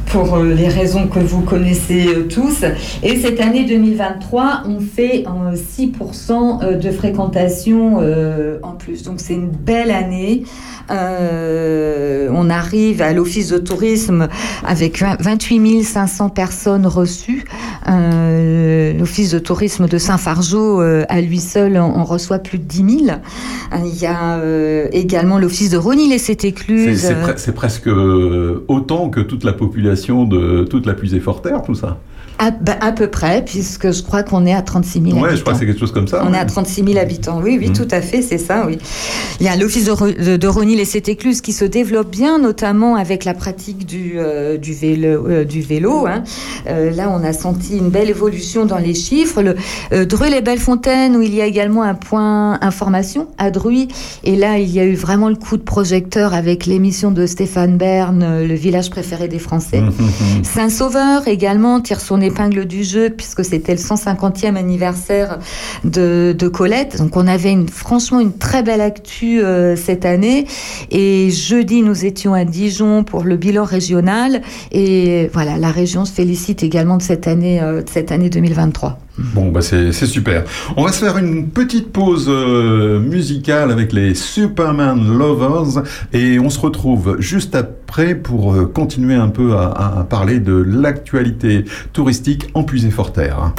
[0.10, 2.66] pour euh, les raisons que vous connaissez euh, tous.
[3.04, 8.00] Et cette année 2023, on fait euh, 6% euh, de fréquentation
[8.64, 9.04] en plus.
[9.04, 10.44] Donc c'est une belle année.
[10.90, 14.19] On arrive à l'office de tourisme
[14.66, 17.46] avec 20 28 500 personnes reçues.
[17.88, 22.78] Euh, l'office de tourisme de Saint-Fargeau, euh, à lui seul, on reçoit plus de 10
[23.06, 23.18] 000.
[23.74, 24.40] Euh, Il y a
[24.92, 27.00] également l'office de Ronil et Sétécluse.
[27.00, 27.90] c'est pre- c'est presque
[28.68, 31.98] autant que toute la population de toute la Puisée-Forterre, tout ça.
[32.42, 35.36] À, bah, à peu près, puisque je crois qu'on est à 36 000 Ouais, habitants.
[35.36, 36.24] je crois que c'est quelque chose comme ça.
[36.26, 36.38] On ouais.
[36.38, 37.74] est à 36 000 habitants, oui, oui, Mhm.
[37.76, 38.78] tout à fait, c'est ça, oui.
[39.42, 43.26] Il y a l'office de, de, Ronil et Sétécluse qui se développe bien, notamment avec
[43.26, 45.28] la pratique du, euh, du vélo.
[45.28, 46.24] euh, du vélo hein.
[46.68, 49.42] Euh, là, on a senti une belle évolution dans les chiffres.
[49.42, 49.56] Le
[49.92, 53.90] euh, Dreux les Bellefontaines, où il y a également un point information à Druy.
[54.24, 57.76] Et là, il y a eu vraiment le coup de projecteur avec l'émission de Stéphane
[57.78, 59.82] Bern, euh, le village préféré des Français.
[59.82, 60.44] Mhm.
[60.44, 65.40] Saint-Sauveur également tire son l'épingle du jeu puisque c'était le 150e anniversaire
[65.84, 66.98] de, Colette.
[66.98, 70.46] Donc on avait franchement une très belle actu euh, cette année.
[70.90, 74.42] Et jeudi, nous étions à Dijon pour le bilan régional.
[74.72, 79.00] Et voilà, la région se félicite également de cette euh, de cette année 2023.
[79.34, 80.44] Bon, bah c'est super.
[80.78, 86.50] On va se faire une petite pause euh, musicale avec les Superman Lovers et on
[86.50, 92.64] se retrouve juste après pour euh, continuer un peu à, parler de l'actualité touristique en
[92.64, 93.54] Puisé-Forterre.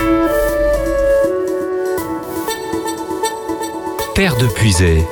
[4.15, 5.03] Terre de Puisay,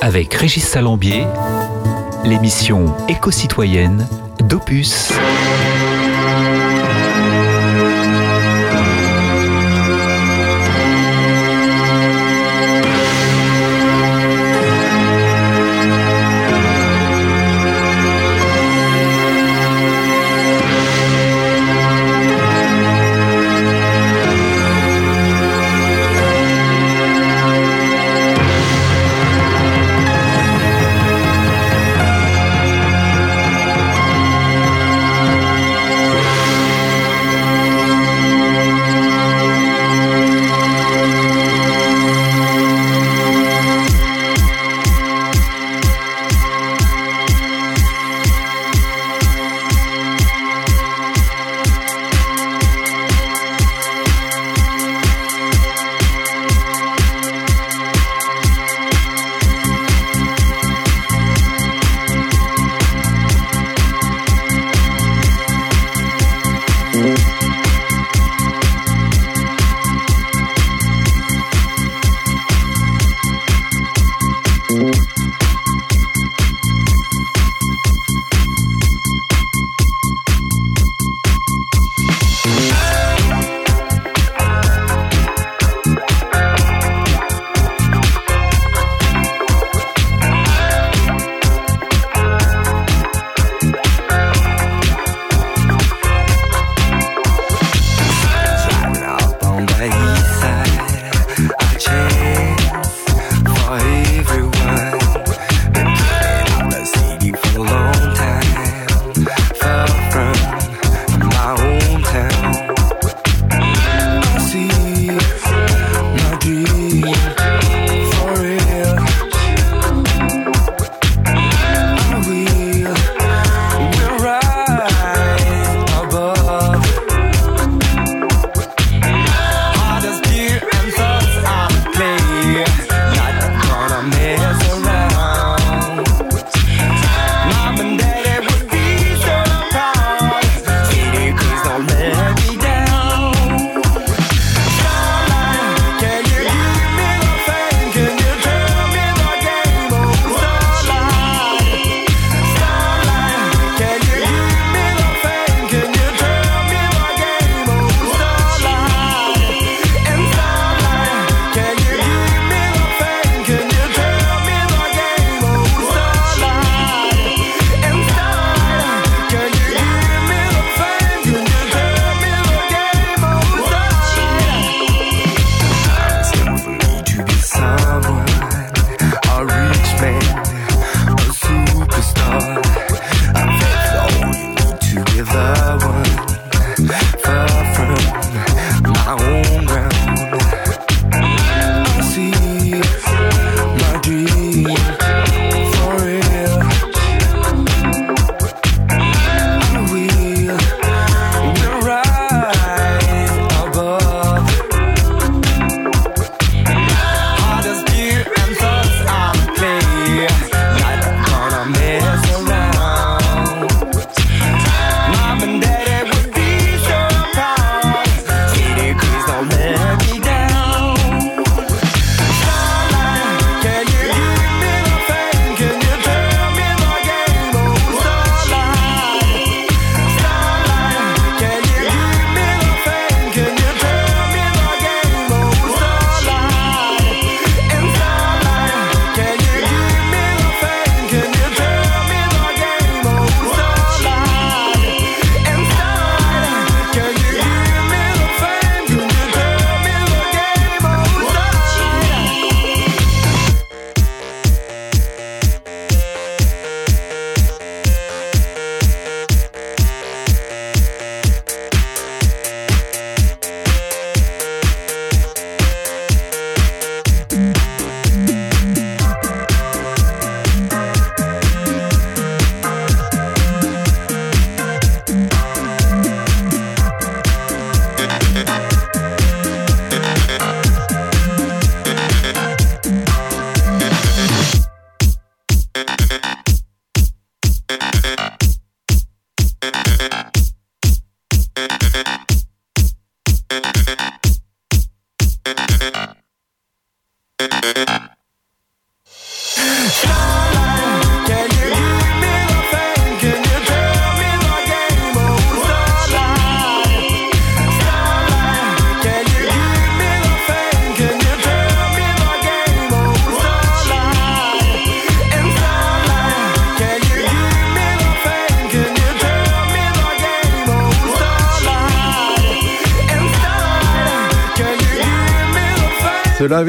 [0.00, 1.24] avec Régis Salambier,
[2.24, 4.06] l'émission éco-citoyenne
[4.48, 5.12] d'Opus.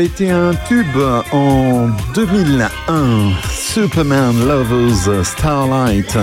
[0.04, 0.98] Avait été un tube
[1.32, 3.32] en 2001.
[3.50, 6.18] Superman Lovers Starlight.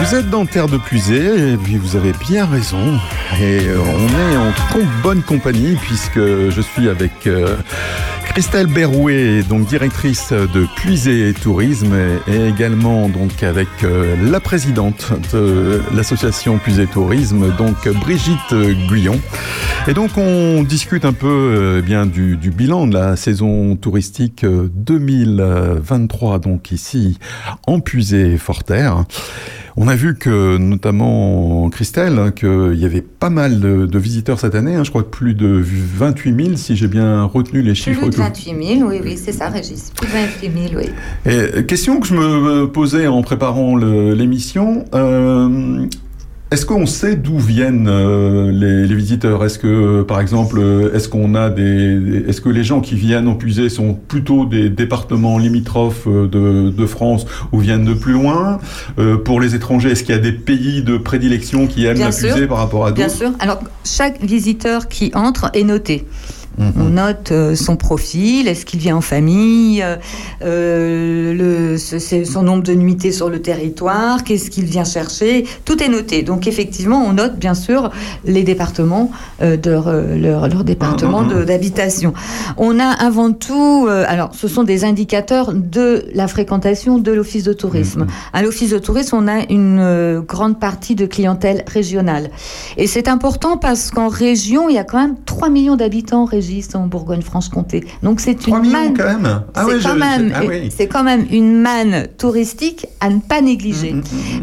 [0.00, 2.98] Vous êtes dans Terre de Puisée et puis vous avez bien raison.
[3.40, 7.56] Et euh, on est en com- bonne compagnie puisque je suis avec euh,
[8.30, 11.94] Christelle Berrouet, donc directrice de Puisée Tourisme
[12.26, 18.52] et, et également donc avec euh, la présidente de l'association Puisée Tourisme, donc Brigitte
[18.88, 19.20] Guyon.
[19.86, 24.42] Et donc on discute un peu euh, bien du, du bilan de la saison touristique
[24.44, 27.18] euh, 2023, donc ici
[27.66, 29.04] en Puisée Forterre.
[29.76, 34.38] On a vu que, notamment Christelle, hein, qu'il y avait pas mal de, de visiteurs
[34.40, 34.76] cette année.
[34.76, 34.84] hein.
[34.84, 38.00] je crois que plus de 28 000, si j'ai bien retenu les chiffres.
[38.00, 39.90] Plus de que- 28 000, oui, oui, c'est ça, Régis.
[39.96, 40.90] Plus de 28 000, oui.
[41.26, 44.84] Et, euh, question que je me posais en préparant l'émission.
[44.94, 45.84] euh,
[46.50, 49.44] est-ce qu'on sait d'où viennent euh, les, les visiteurs?
[49.44, 53.26] Est-ce que, par exemple, euh, est-ce qu'on a des, est-ce que les gens qui viennent
[53.26, 58.12] en puiser sont plutôt des départements limitrophes euh, de, de France ou viennent de plus
[58.12, 58.58] loin?
[58.98, 62.10] Euh, Pour les étrangers, est-ce qu'il y a des pays de prédilection qui aiment Bien
[62.10, 63.16] la puiser par rapport à Bien d'autres?
[63.18, 63.30] sûr.
[63.40, 66.04] Alors, chaque visiteur qui entre est noté.
[66.58, 69.96] On note euh, son profil, est-ce qu'il vient en famille, euh,
[70.42, 71.32] euh,
[71.72, 75.82] le, ce- c'est son nombre de nuitées sur le territoire, qu'est-ce qu'il vient chercher, tout
[75.82, 76.22] est noté.
[76.22, 77.90] Donc effectivement, on note bien sûr
[78.24, 79.10] les départements
[79.42, 81.44] euh, de leur, leur, leur département Mhm.
[81.44, 82.12] d'habitation.
[82.56, 87.52] On a avant tout, alors ce sont des indicateurs de la fréquentation de l'office de
[87.52, 88.06] tourisme.
[88.32, 92.30] À l'office de tourisme, on a une grande partie de clientèle régionale.
[92.76, 96.24] Et c'est important parce qu'en région, il y a quand même 3 millions d'habitants,
[96.74, 97.84] En Bourgogne-Franche-Comté.
[98.02, 98.94] Donc c'est une manne.
[98.96, 100.70] quand même Ah c'est oui, quand je- même, ah oui.
[100.76, 103.94] c'est quand même une manne touristique à ne pas négliger.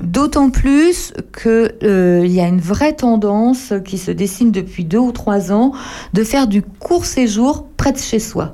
[0.03, 5.11] D'autant plus que euh, y a une vraie tendance qui se dessine depuis deux ou
[5.11, 5.73] trois ans
[6.13, 8.51] de faire du court séjour près de chez soi.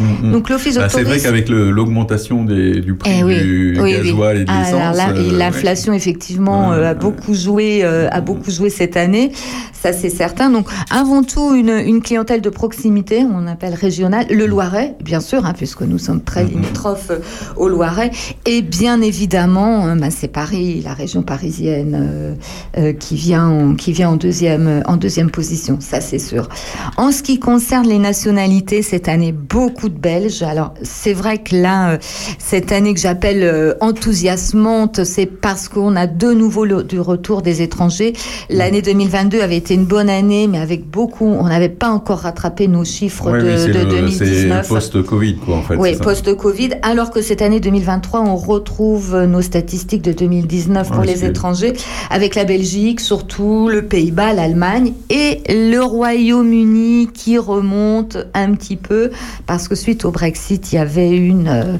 [0.00, 0.32] Mhm.
[0.32, 4.08] Donc l'office Bah, C'est vrai qu'avec l'augmentation du prix Eh oui, du oui, oui.
[4.10, 5.32] gasoil et de Ah, l'essence.
[5.38, 9.32] L'inflation, effectivement, euh, a beaucoup joué, euh, a beaucoup joué cette année.
[9.72, 10.50] Ça, c'est certain.
[10.50, 15.46] Donc, avant tout, une, une clientèle de proximité, on appelle régionale, le Loiret, bien sûr,
[15.46, 17.18] hein, puisque nous sommes très limitrophes euh,
[17.56, 18.10] au Loiret.
[18.46, 22.34] Et bien évidemment, euh, bah, c'est Paris, la région parisienne, euh,
[22.78, 25.78] euh, qui vient, en, qui vient en deuxième, en deuxième position.
[25.80, 26.48] Ça, c'est sûr.
[26.96, 30.42] En ce qui concerne les nationalités, cette année, beaucoup de Belges.
[30.42, 31.98] Alors, c'est vrai que là, euh,
[32.38, 37.42] cette année que j'appelle euh, enthousiasmante, c'est parce qu'on a de nouveau le, du retour
[37.42, 38.12] des étrangers.
[38.48, 42.68] L'année 2022 avait été une bonne année, mais avec beaucoup, on n'avait pas encore rattrapé
[42.68, 44.62] nos chiffres Ouais, de, oui, c'est de le- 2019.
[44.62, 45.76] C'est post-Covid, quoi, en fait.
[45.76, 51.02] Oui, post-Covid, alors que cette année 2023, on retrouve euh, nos statistiques de 2019 pour
[51.02, 51.72] les étrangers,
[52.10, 59.10] avec la Belgique, surtout le Pays-Bas, l'Allemagne et le Royaume-Uni qui remonte un petit peu,
[59.46, 61.76] parce suite au Brexit, il y avait, une, euh,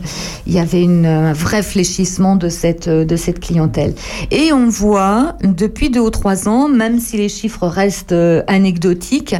[0.47, 3.95] il y avait un vrai fléchissement de cette, euh, de cette clientèle.
[4.31, 9.35] Et on voit, depuis deux ou trois ans, même si les chiffres restent euh, anecdotiques,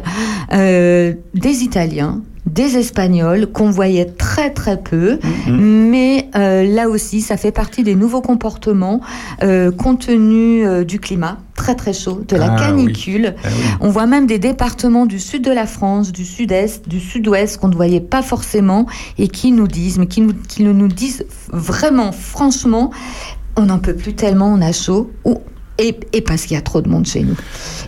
[0.51, 7.51] des Italiens, des Espagnols qu'on voyait très très peu, mais euh, là aussi ça fait
[7.51, 8.99] partie des nouveaux comportements
[9.43, 13.35] euh, compte tenu euh, du climat très très chaud, de la Ah, canicule.
[13.37, 13.41] oui.
[13.43, 13.63] Ah oui.
[13.81, 17.67] On voit même des départements du sud de la France, du sud-est, du sud-ouest qu'on
[17.67, 18.87] ne voyait pas forcément
[19.19, 22.89] et qui nous disent, mais qui nous, qui nous disent vraiment franchement,
[23.55, 25.11] on n'en peut plus tellement, on a chaud.
[25.25, 25.37] Ou
[25.77, 27.35] et, parce qu'il y a trop de monde chez nous.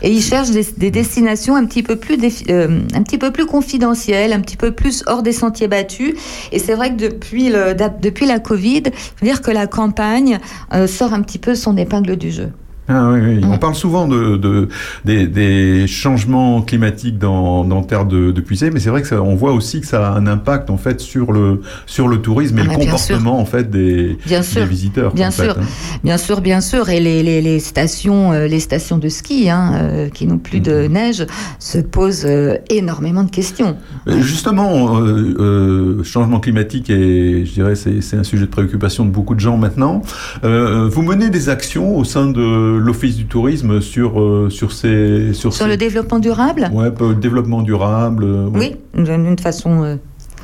[0.02, 2.18] Et ils cherchent des, des destinations un petit peu plus
[2.50, 6.16] euh, un petit peu plus confidentielles, un petit peu plus hors des sentiers battus.
[6.52, 10.40] Et c'est vrai que depuis le, depuis la Covid, il faut dire que la campagne
[10.74, 12.52] euh, sort un petit peu son épingle du jeu.
[12.90, 13.42] Ah oui, oui.
[13.50, 14.68] On parle souvent de, de-
[15.06, 19.22] des, des changements climatiques dans, dans terre de, de puisée, mais c'est vrai que ça,
[19.22, 22.58] on voit aussi que ça a un impact en fait sur le sur le tourisme
[22.60, 25.14] et Ah, le comportement en fait des, Bien des sûr, visiteurs.
[25.14, 25.64] bien fait, sûr, hein.
[26.04, 26.90] bien sûr, bien sûr.
[26.90, 30.54] Et les, les, les stations, euh, les stations de ski, hein, euh, qui n'ont plus
[30.60, 30.62] Mm-hmm.
[30.84, 31.26] de neige,
[31.60, 33.76] se posent euh, énormément de questions.
[34.08, 39.36] Justement, euh, changement climatique et je dirais c'est c'est un sujet de préoccupation de beaucoup
[39.36, 40.02] de gens maintenant.
[40.44, 45.54] Vous menez des actions au sein de l'Office du tourisme sur euh, sur ces sur,
[45.54, 48.24] Sur ces- le développement durable, peu- développement durable.
[48.24, 49.84] euh, oui, d'une d'une façon.
[49.84, 49.95] euh,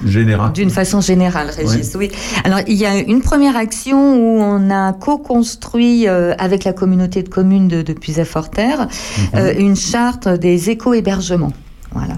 [0.05, 0.53] Général.
[0.53, 2.09] D'une façon générale, Régis, oui.
[2.45, 7.21] Alors, il y a une première action où on a co-construit euh, avec la communauté
[7.21, 8.87] de communes de, de Puisay-Forterre
[9.35, 11.51] euh, une charte des éco-hébergements.
[11.91, 12.15] Voilà.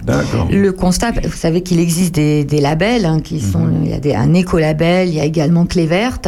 [0.50, 4.00] Le constat, vous savez qu'il existe des, des labels, hein, qui sont, il y a
[4.00, 6.28] des, un écolabel, il y a également Clé Verte,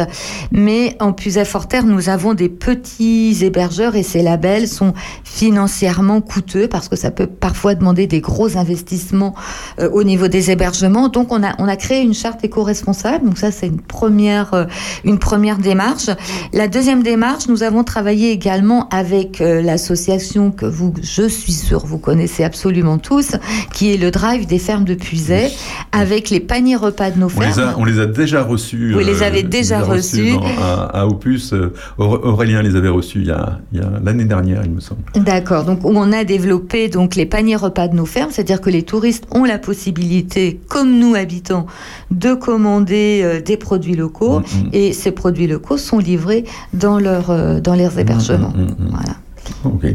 [0.50, 4.94] mais en Puisay-Forterre, nous avons des petits hébergeurs et ces labels sont
[5.24, 9.34] financièrement coûteux parce que ça peut parfois demander des gros investissements
[9.78, 11.08] euh, au niveau des hébergements.
[11.08, 14.64] Donc on a, on a créé une charte éco-responsable, donc ça c'est une première, euh,
[15.04, 16.08] une première démarche.
[16.52, 21.84] La deuxième démarche, nous avons travaillé également avec euh, l'association que vous, je suis sûre,
[21.84, 23.33] vous connaissez absolument tous,
[23.72, 25.50] qui est le Drive des fermes de Puisay,
[25.92, 27.52] avec les paniers repas de nos On fermes.
[27.56, 28.92] les, a, on les a déjà reçus.
[28.92, 30.32] Vous les avez déjà reçus.
[30.32, 31.52] dans- à, à Opus.
[31.52, 33.58] Euh, Aurélien les avait reçus il y a,
[34.04, 35.00] l'année dernière, il me semble.
[35.14, 35.64] D'accord.
[35.64, 38.82] Donc, où on a développé donc les paniers repas de nos fermes, c'est-à-dire que les
[38.82, 41.66] touristes ont la possibilité, comme nous habitants,
[42.10, 44.42] de commander euh, des produits locaux
[44.72, 48.52] et ces produits locaux sont livrés dans leur euh, dans leurs hébergements.
[48.78, 49.16] Voilà.
[49.64, 49.86] Ok.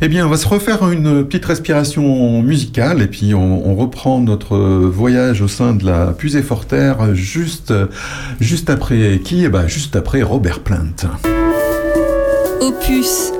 [0.00, 4.56] Eh bien, on va se refaire une petite respiration musicale et puis on, reprend notre
[4.56, 7.72] voyage au sein de la Pusée Forterre juste,
[8.40, 9.44] juste après qui?
[9.44, 11.08] Eh ben, juste après Robert Plant.
[12.60, 13.32] Opus,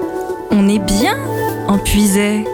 [0.51, 1.17] on est bien
[1.67, 2.45] en Puisay.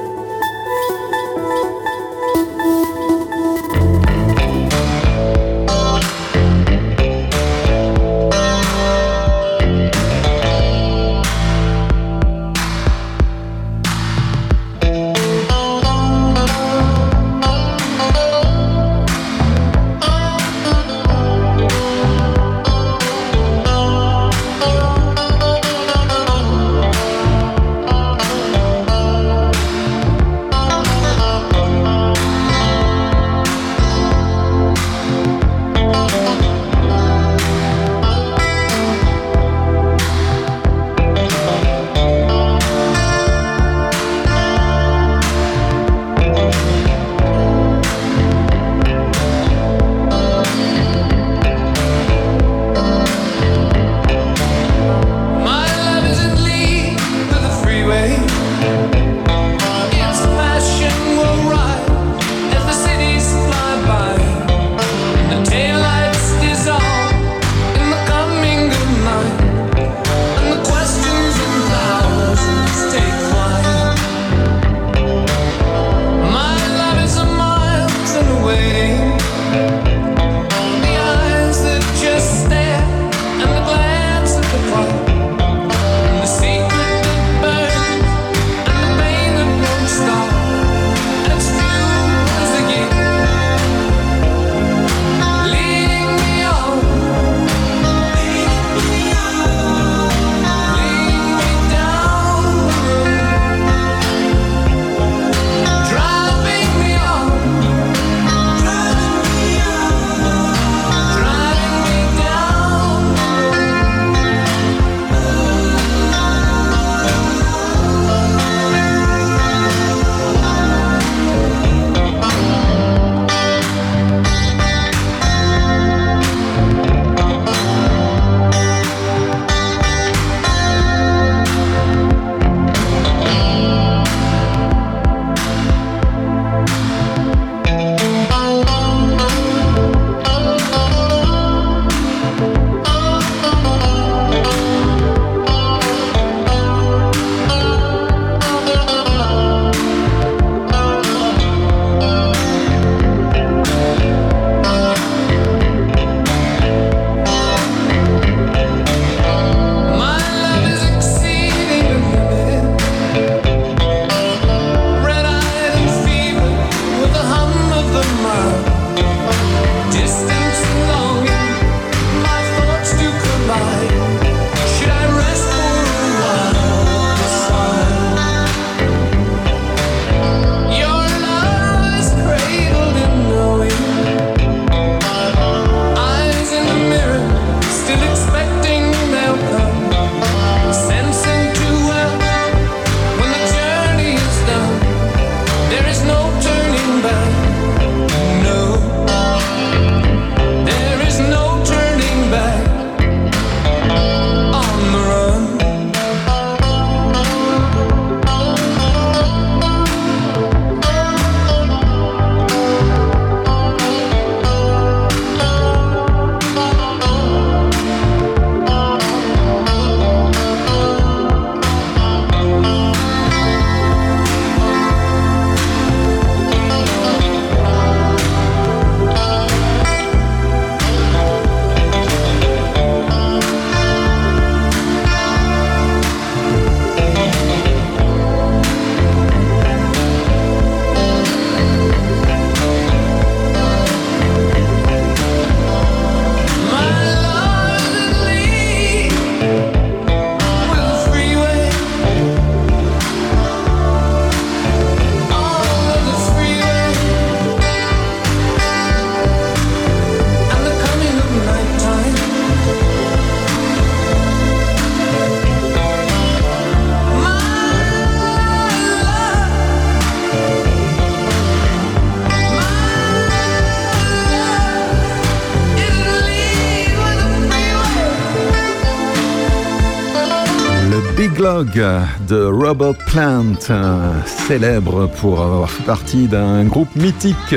[281.65, 287.55] De Robert Plant, euh, célèbre pour avoir fait partie d'un groupe mythique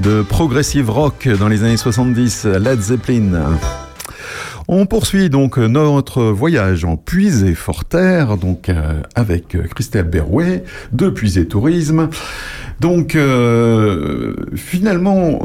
[0.00, 3.56] de progressive rock dans les années 70, Led Zeppelin.
[4.66, 11.46] On poursuit donc notre voyage en Puisée Forterre, donc euh, avec Christelle Berrouet de Puisée
[11.46, 12.08] Tourisme.
[12.80, 15.40] Donc euh, finalement,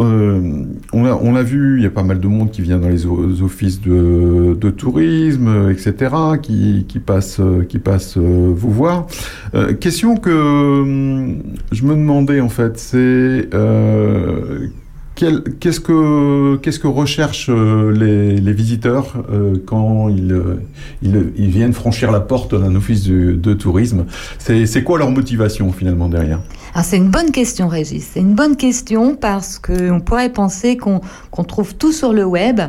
[0.94, 3.06] on, a, on vu, il y a pas mal de monde qui vient dans les
[3.06, 9.08] offices de, de tourisme, etc., qui, qui passe, qui passe euh, vous voir.
[9.56, 14.68] Euh, question que hum, je me demandais en fait, c'est euh,
[15.16, 20.56] Qu'est-ce que qu'est-ce que recherchent euh, les, les visiteurs euh, quand ils, euh,
[21.04, 24.06] ils, ils viennent franchir la porte d'un office de, tourisme?
[24.40, 26.40] C'est quoi leur motivation finalement derrière?
[26.82, 28.10] C'est une bonne question, Régis.
[28.14, 32.62] C'est une bonne question parce qu'on pourrait penser qu'on trouve tout sur le web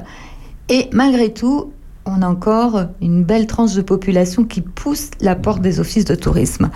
[0.69, 1.73] et malgré tout,
[2.07, 6.15] on a encore une belle tranche de population qui pousse la porte des offices de
[6.15, 6.71] tourisme.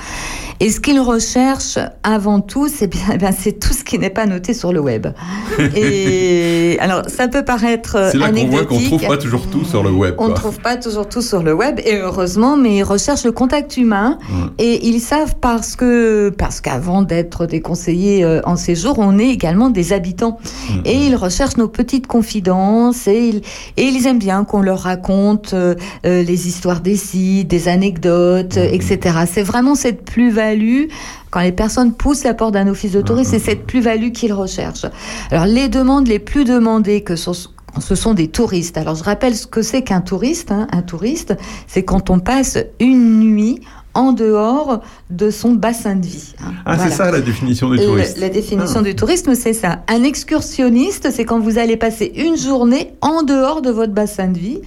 [0.60, 4.10] Et ce qu'ils recherchent avant tout, c'est bien, eh bien, c'est tout ce qui n'est
[4.10, 5.06] pas noté sur le web.
[5.76, 9.64] Et alors, ça peut paraître euh, C'est là qu'on voit qu'on trouve pas toujours tout
[9.64, 10.14] sur le web.
[10.18, 13.32] On ne trouve pas toujours tout sur le web et heureusement, mais ils recherchent le
[13.32, 14.18] contact humain
[14.58, 19.28] et ils savent parce que parce qu'avant d'être des conseillers euh, en séjour, on est
[19.28, 20.38] également des habitants
[20.84, 23.42] et ils recherchent nos petites confidences et ils,
[23.76, 25.17] et ils aiment bien qu'on leur raconte
[25.52, 25.74] euh,
[26.06, 29.18] euh, les histoires des sites, des anecdotes, euh, etc.
[29.30, 30.84] C'est vraiment cette plus-value
[31.30, 34.86] quand les personnes poussent la porte d'un office de tourisme, c'est cette plus-value qu'ils recherchent.
[35.30, 37.34] Alors les demandes les plus demandées que sont
[37.80, 38.78] ce sont des touristes.
[38.78, 40.50] Alors je rappelle ce que c'est qu'un touriste.
[40.52, 40.66] hein.
[40.72, 41.36] Un touriste,
[41.66, 43.60] c'est quand on passe une nuit
[43.98, 44.80] en dehors
[45.10, 46.34] de son bassin de vie.
[46.40, 46.52] hein.
[46.64, 46.90] Ah, Voilà.
[46.90, 48.18] c'est ça la définition du Le- touriste.
[48.18, 48.88] La définition Ah.
[48.88, 49.80] du tourisme, c'est ça.
[49.88, 54.38] Un excursionniste, c'est quand vous allez passer une journée en dehors de votre bassin de
[54.38, 54.60] vie.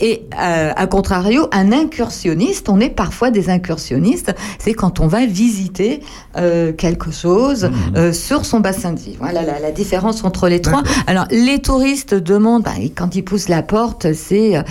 [0.00, 5.24] Et euh, à contrario, un incursionniste, on est parfois des incursionnistes, c'est quand on va
[5.26, 6.00] visiter
[6.36, 7.96] euh, quelque chose Mmh.
[7.96, 9.16] euh, sur son bassin de vie.
[9.18, 10.82] Voilà la, la différence entre les trois.
[11.06, 14.62] Alors, les touristes demandent, bah, quand ils poussent la porte, c'est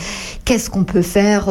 [0.45, 1.45] qu'est-ce qu'on peut faire,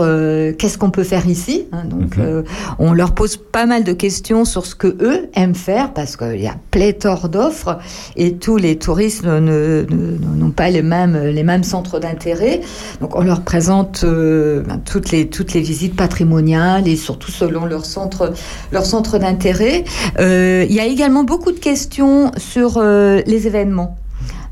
[0.59, 1.65] qu'est-ce qu'on peut faire ici.
[1.73, 1.85] hein.
[1.85, 2.43] donc, euh,
[2.79, 6.41] on leur pose pas mal de questions sur ce que eux aiment faire parce qu'il
[6.41, 7.79] y a pléthore d'offres
[8.17, 12.61] et tous les touristes n'ont pas les mêmes, les mêmes centres d'intérêt.
[13.01, 17.67] Donc, on leur présente euh, ben, toutes, les, toutes les visites patrimoniales et surtout selon
[17.67, 18.33] leur centre
[19.19, 19.85] d'intérêt.
[20.19, 23.97] Euh, il y a également beaucoup de questions sur euh, les événements.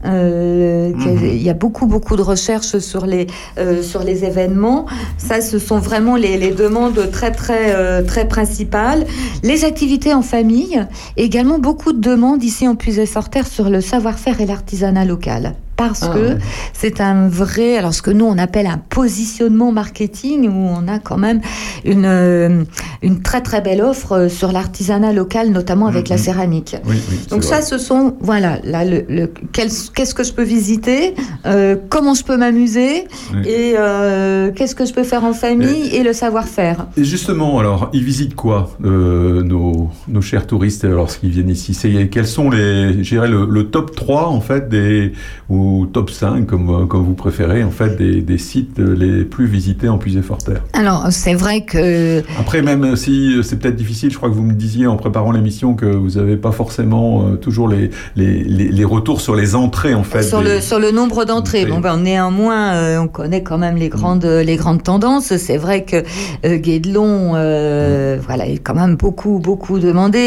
[0.07, 3.27] Euh, qu'il- Il y a beaucoup beaucoup de recherches sur les
[3.59, 4.87] euh, sur les événements.
[5.19, 9.05] Ça, ce sont vraiment les, les demandes très très euh, très principales.
[9.43, 10.87] Les activités en famille.
[11.17, 15.55] Également beaucoup de demandes ici en Puisé-Forterre sur le savoir-faire et l'artisanat local.
[15.89, 16.39] Parce Ah, que ouais.
[16.75, 20.99] c'est un vrai, alors ce que nous on appelle un positionnement marketing, où on a
[20.99, 21.41] quand même
[21.87, 22.65] une, euh,
[23.03, 26.77] une très très belle offre euh, sur l'artisanat local, notamment avec la céramique.
[26.87, 27.63] Oui, oui, Donc ça, vrai.
[27.63, 31.15] ce sont, voilà, là, le, qu'est-ce que je peux visiter,
[31.47, 33.41] euh, comment je peux m'amuser, Oui.
[33.49, 36.87] et euh, qu'est-ce que je peux faire en famille, et le savoir-faire.
[36.99, 41.75] Et justement, alors, ils visitent quoi, euh, nos, nos chers touristes, lorsqu'ils viennent ici?
[42.13, 45.13] Quels sont les, je dirais, le, le top 3, en fait, des,
[45.71, 49.89] ou top 5, comme, comme vous préférez, en fait, des, des sites les plus visités
[49.89, 54.29] en Puisé-Forterre Alors, c'est vrai que Après, même si euh, c'est peut-être difficile, je crois
[54.29, 57.91] que vous me disiez en préparant l'émission que vous n'avez pas forcément euh, toujours les,
[58.17, 60.23] les, les, les retours sur les entrées, en fait.
[60.23, 63.77] sur des- le sur le nombre d'entrées, bon ben néanmoins euh, on connaît quand même
[63.77, 65.37] les grandes les grandes tendances.
[65.37, 65.97] C'est vrai que
[66.45, 70.19] euh, Guédelon, euh, voilà, est quand même beaucoup beaucoup demandé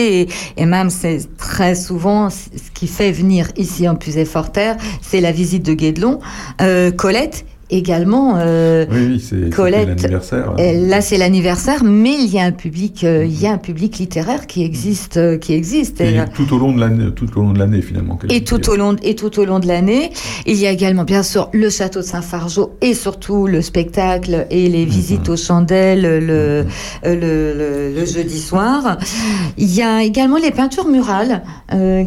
[0.57, 5.31] et, et même c'est très souvent ce qui fait venir ici en Puisé-Forterre, c'est la
[5.33, 6.19] visite de Guédelon.
[6.61, 7.45] Euh, Colette
[7.77, 8.35] également.
[8.37, 13.25] euh, Oui, oui, Colette, euh, là, c'est l'anniversaire, mais il y a un public, euh,
[13.25, 16.01] il y a un public littéraire qui existe, euh, qui existe.
[16.01, 18.17] Et Et, tout au long de l'année, tout au long de l'année finalement.
[18.29, 20.11] et tout au long et tout au long de l'année,
[20.45, 24.69] il y a également bien sûr le château de Saint-Fargeau et surtout le spectacle et
[24.69, 26.65] les visites aux chandelles le,
[27.03, 28.97] le, le- le jeudi soir.
[29.57, 31.41] Il y a également les peintures murales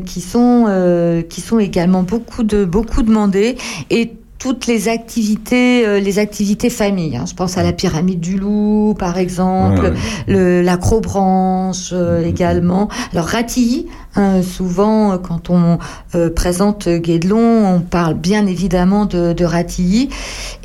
[0.05, 3.57] qui sont qui sont également beaucoup de beaucoup demandées
[3.91, 7.17] et toutes les activités, euh, les activités famille.
[7.17, 7.25] hein.
[7.27, 9.93] Je pense à la pyramide du loup, par exemple,
[10.29, 12.89] Ouais, l'acrobranche euh, également.
[13.13, 15.79] Alors Ratilly, hein, souvent euh, quand on
[16.15, 20.11] euh, présente Guédelon, on parle bien évidemment de, de Ratilly.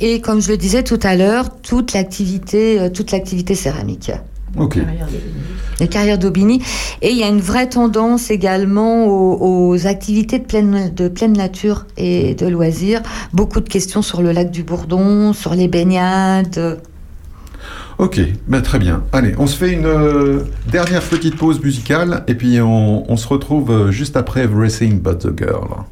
[0.00, 4.12] Et comme je le disais tout à l'heure, toute l'activité, euh, toute l'activité céramique.
[4.56, 4.78] Ok.
[5.80, 6.62] Les carrières d'Aubigny.
[7.00, 11.32] Et il y a une vraie tendance également aux, aux activités de pleine, de pleine
[11.32, 13.02] nature et de loisirs.
[13.32, 16.80] Beaucoup de questions sur le lac du Bourdon, sur les baignades.
[17.98, 19.04] Ok, bah, très bien.
[19.12, 23.28] Allez, on se fait une euh, dernière petite pause musicale et puis on, on se
[23.28, 25.84] retrouve euh, juste après Everything But the Girl.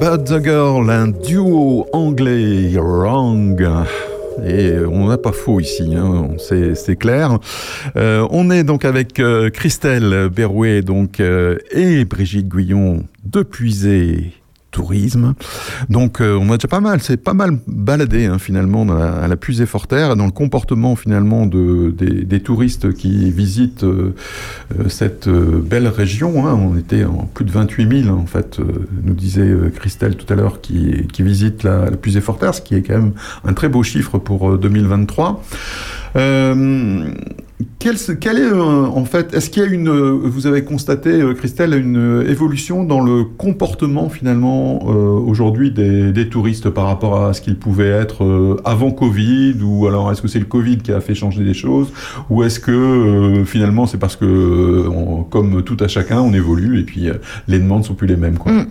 [0.00, 3.60] But the Girl, un duo anglais wrong.
[4.46, 7.38] Et on n'a pas faux ici, hein, c'est clair.
[7.96, 14.32] Euh, on est donc avec euh, Christelle Berrouet donc, euh, et Brigitte Guyon de Puisé
[14.70, 15.34] Tourisme.
[15.88, 19.26] Donc on a déjà pas mal, c'est pas mal baladé hein, finalement dans la, à
[19.26, 23.86] la Puisée Forterre, dans le comportement finalement de, des, touristes qui visitent
[24.88, 26.46] cette euh, belle région.
[26.46, 26.54] hein.
[26.54, 28.64] On était en plus de 28 000 en fait, euh,
[29.02, 32.82] nous disait euh, Christelle tout à l'heure, qui, visite la, la Forterre, ce qui est
[32.82, 33.12] quand même
[33.44, 35.42] un très beau chiffre pour euh, 2023.
[36.16, 37.10] Euh,
[37.78, 41.10] quel, quel est euh, en fait, est-ce qu'il y a une, euh, vous avez constaté,
[41.10, 47.24] euh, Christelle, une évolution dans le comportement finalement euh, aujourd'hui des, des touristes par rapport
[47.24, 50.92] à ce qu'ils pouvaient être avant Covid ou alors est-ce que c'est le Covid qui
[50.92, 51.92] a fait changer des choses
[52.30, 56.78] ou est-ce que euh, finalement c'est parce que on- comme tout à chacun on évolue
[56.80, 57.08] et puis
[57.48, 58.52] les demandes sont plus les mêmes quoi.
[58.52, 58.66] Mm.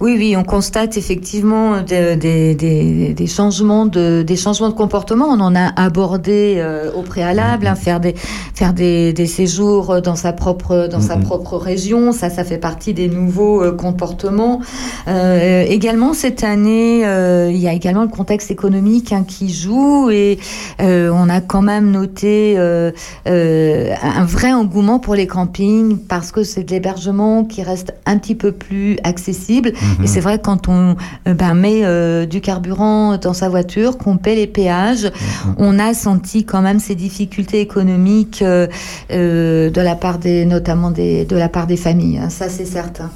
[0.00, 5.26] Oui, oui, on constate effectivement de- des- des- des changements de des changements de comportement.
[5.26, 8.14] On en a abordé euh, au préalable, hein, faire des
[8.54, 11.24] faire des, des séjours dans sa propre dans sa Mhm.
[11.24, 12.12] propre région.
[12.12, 14.60] Ça, ça fait partie des nouveaux euh, comportements.
[15.08, 20.10] Euh, également cette année, euh, il y a également le contexte économique hein, qui joue
[20.10, 20.38] et
[20.80, 22.92] euh, on a quand même noté euh,
[23.26, 28.16] euh, un vrai engouement pour les campings parce que c'est de l'hébergement qui reste un
[28.18, 29.72] petit peu plus accessible.
[29.98, 30.04] Mhm.
[30.04, 30.96] Et c'est vrai que quand on
[31.26, 35.10] euh, ben, met euh, du carburant dans sa voiture, qu'on paie les péages,
[35.56, 38.66] on a senti quand même ces difficultés économiques euh,
[39.10, 42.18] euh, de la part des, notamment des, de la part des familles.
[42.18, 43.10] hein, ça c'est certain.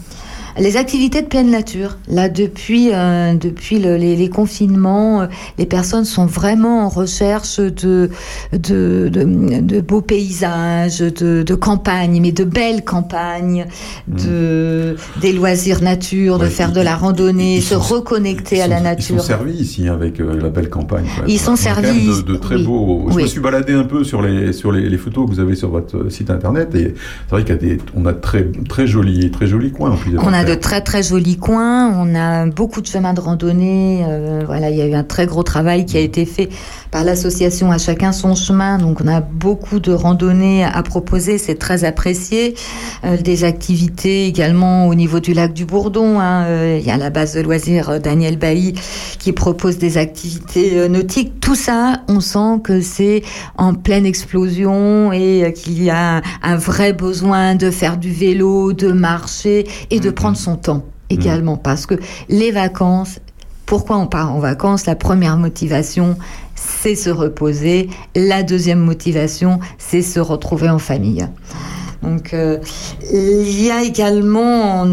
[0.59, 5.27] Les activités de pleine nature, là depuis euh, depuis le- les, les confinements, euh,
[5.59, 8.11] les personnes sont vraiment en recherche de
[8.53, 13.67] de, de, de beaux paysages, de, de campagnes, mais de belles campagnes,
[14.09, 18.67] de des loisirs nature, de faire ils- de la randonnée, ils se sont- reconnecter à
[18.69, 19.21] la Ils nature.
[19.21, 21.07] sont servis ici avec euh, la belle campagne.
[21.17, 21.25] quoi.
[21.29, 22.65] Ils sont servis, de, de très oui.
[22.67, 23.07] beaux.
[23.11, 23.23] Je Oui.
[23.23, 25.71] me suis baladé un peu sur les sur les, les photos que vous avez sur
[25.71, 28.87] votre euh, site internet et c'est vrai qu'il y a des on a très très
[28.87, 30.19] jolis très jolis coins en plus.
[30.19, 34.05] On a de très très jolis coins, on a beaucoup de chemins de randonnée.
[34.07, 36.49] euh, voilà, il y a eu un très gros travail qui a été fait
[36.91, 38.79] par l'association À chacun son chemin.
[38.79, 42.55] Donc on a beaucoup de randonnées à proposer, c'est très apprécié.
[43.05, 46.19] Euh, des activités également au niveau du lac du Bourdon.
[46.21, 48.75] hein, euh, il y a la base de loisirs Daniel Bailly
[49.19, 51.41] qui propose des activités nautiques.
[51.41, 53.23] Tout ça, on sent que c'est
[53.57, 58.73] en pleine explosion et qu'il y a un, un vrai besoin de faire du vélo,
[58.73, 61.57] de marcher et de prendre son temps également.
[61.57, 61.95] Parce que
[62.29, 63.21] les vacances,
[63.67, 64.87] pourquoi on part en vacances?
[64.87, 66.17] La première motivation,
[66.55, 67.89] c'est se reposer.
[68.15, 71.27] La deuxième motivation, c'est se retrouver en famille.
[72.03, 72.59] Donc, euh,
[73.13, 74.85] il y a également,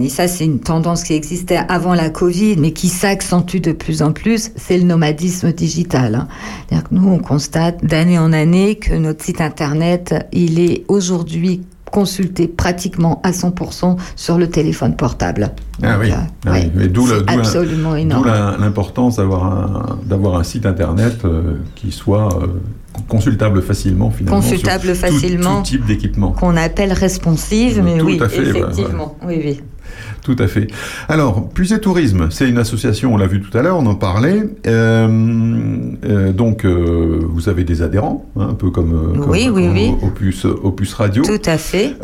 [0.00, 4.00] et ça c'est une tendance qui existait avant la Covid, mais qui s'accentue de plus
[4.00, 6.14] en plus, c'est le nomadisme digital.
[6.14, 6.28] hein.
[6.66, 11.60] C'est-à-dire que nous, on constate d'année en année que notre site internet, il est aujourd'hui
[12.00, 15.52] consulté pratiquement à 100% sur le téléphone portable.
[15.82, 16.70] Ah oui, Ah oui.
[16.74, 17.94] Mais d'où le- c'est d'où absolument
[18.58, 22.48] l'importance d'avoir un d'avoir un site internet euh, qui soit euh,
[23.08, 24.42] consultable facilement finalement.
[24.42, 25.62] sur Consultable tout- facilement.
[25.62, 26.32] Tout, type d'équipement.
[26.32, 29.16] Qu'on appelle responsive, mais Tout oui, à fait, effectivement.
[29.26, 29.60] Oui, oui.
[30.26, 30.66] Tout à fait.
[31.08, 34.42] Alors, Puisé Tourisme, c'est une association, on l'a vu tout à l'heure, on en parlait.
[34.66, 35.06] Euh,
[36.04, 39.74] euh, donc, euh, vous avez des adhérents, hein, un peu comme, comme- Oui, oui, comme
[39.74, 39.90] oui.
[40.02, 41.22] Opus, Opus Radio.
[41.22, 41.94] Tout à fait.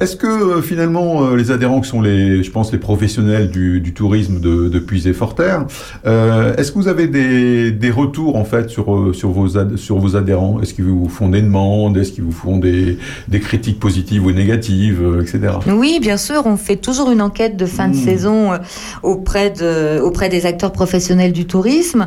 [0.00, 4.40] Est-ce que finalement les adhérents qui sont les, je pense, les professionnels du, du tourisme
[4.40, 5.66] de, de Puisé-Forterre,
[6.06, 10.16] est-ce que vous avez des, des retours en fait sur sur vos ad- sur vos
[10.16, 10.58] adhérents?
[10.62, 11.98] Est-ce qu'ils vous font des demandes?
[11.98, 12.96] Est-ce qu'ils vous font des,
[13.28, 15.40] des critiques positives ou négatives, etc.
[15.68, 18.04] Oui, bien sûr, on fait toujours une enquête de fin de Mmh.
[18.04, 18.58] saison euh,
[19.02, 22.06] auprès de auprès des acteurs professionnels du tourisme.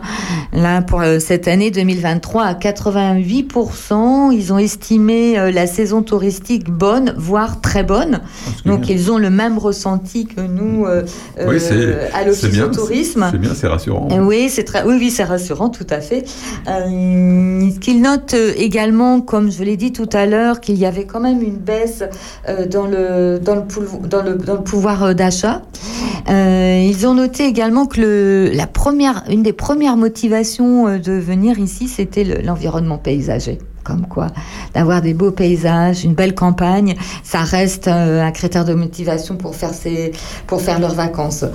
[0.54, 3.52] Là, pour euh, cette année 2023, à 88
[4.34, 8.22] ils ont estimé euh, la saison touristique bonne, voire très bonne.
[8.66, 11.04] Donc, ils ont le même ressenti que nous euh,
[11.46, 13.28] oui, euh, à l'office de tourisme.
[13.32, 14.08] C'est bien, c'est rassurant.
[14.22, 16.26] Oui, c'est très, oui, oui, c'est rassurant, tout à fait.
[16.68, 20.86] Euh, ce qu'il note euh, également, comme je l'ai dit tout à l'heure, qu'il y
[20.86, 22.04] avait quand même une baisse
[22.72, 23.64] dans le dans le
[24.08, 25.14] dans le dans le pouvoir euh,
[26.30, 31.12] Euh, ils ont noté également que le, la première, une des premières motivations euh, de
[31.14, 33.60] venir ici, c'était le- l'environnement paysager.
[33.86, 34.28] Comme quoi,
[34.74, 39.56] d'avoir des beaux paysages, une belle campagne, ça reste euh, un critère de motivation pour
[39.56, 40.12] faire ses,
[40.48, 41.46] pour faire leurs vacances.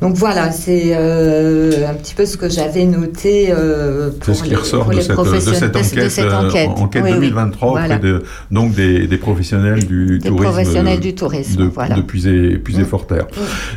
[0.00, 4.42] Donc voilà, c'est euh, un petit peu ce que j'avais noté euh, pour C'est ce
[4.44, 6.48] qui les- ressort pour de les cette, de professionnels- cette de- de enquête, cette euh,
[6.48, 6.68] enquête.
[6.76, 7.16] enquête Oui, oui.
[7.26, 7.86] 2023 Voilà.
[7.96, 8.22] auprès de,
[8.52, 10.44] donc des, des professionnels du Des tourisme.
[10.44, 11.96] professionnels du tourisme, de, voilà.
[11.96, 13.26] de Puisé, Puisé Forterre.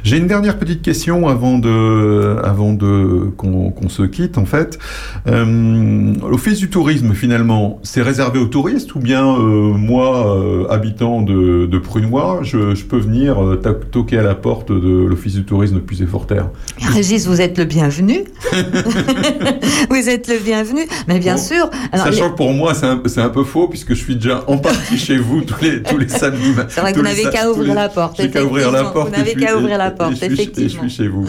[0.04, 4.78] J'ai une dernière petite question avant de, avant de qu'on se quitte en fait.
[5.28, 9.40] Euh, L'office du tourisme finalement, c'est réservé aux touristes ou bien euh,
[9.74, 13.56] moi, euh, habitant de, de Prunois, je, je peux venir euh,
[13.92, 16.50] toquer à la porte de l'office du tourisme de Puisé Forterre
[16.94, 18.26] Régis, vous êtes le bienvenu.
[19.90, 20.82] vous êtes le bienvenu.
[21.08, 21.70] Mais bien sûr.
[21.92, 24.16] Alors, Sachant les- que pour moi, c'est un, c'est un peu faux puisque je suis
[24.16, 26.54] déjà en partie chez vous tous les, tous les samedis.
[26.70, 28.92] C'est vrai que vous n'avez qu'à ouvrir les- la porte, J'ai qu'à ouvrir la effectivement.
[28.94, 29.10] porte.
[29.14, 30.82] Vous n'avez qu'à ouvrir la et porte, je suis- Et je effectivement.
[30.84, 31.26] suis chez vous.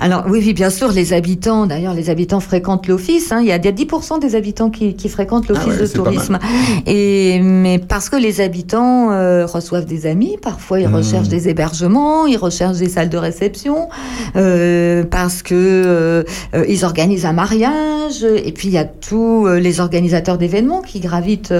[0.00, 3.32] Alors oui, oui, bien sûr, les habitants, d'ailleurs, les habitants fréquentent l'office.
[3.32, 3.40] hein.
[3.40, 5.88] Il y a il y a 10% des habitants qui, qui fréquentent l'office Ah ouais,
[5.88, 6.38] de pas tourisme.
[6.86, 10.94] Et mais parce que les habitants euh, reçoivent des amis, parfois ils Mhm.
[10.96, 13.88] recherchent des hébergements, ils recherchent des salles de réception,
[14.36, 16.22] euh, parce que euh,
[16.68, 18.24] ils organisent un mariage.
[18.24, 21.54] Et puis il y a tous les organisateurs d'événements qui gravitent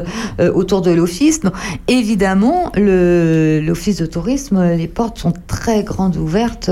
[0.55, 1.41] autour de l'office.
[1.89, 6.71] Évidemment, l'office de tourisme, les portes sont très grandes ouvertes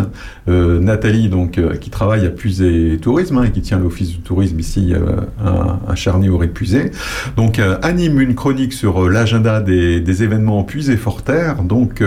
[0.47, 4.93] Nathalie donc qui travaille à Puisé Tourisme hein, et qui tient l'office du tourisme ici
[5.43, 6.91] à, Charny au Puisé,
[7.35, 12.01] donc anime une chronique sur l'agenda des, événements Puisé Forterre donc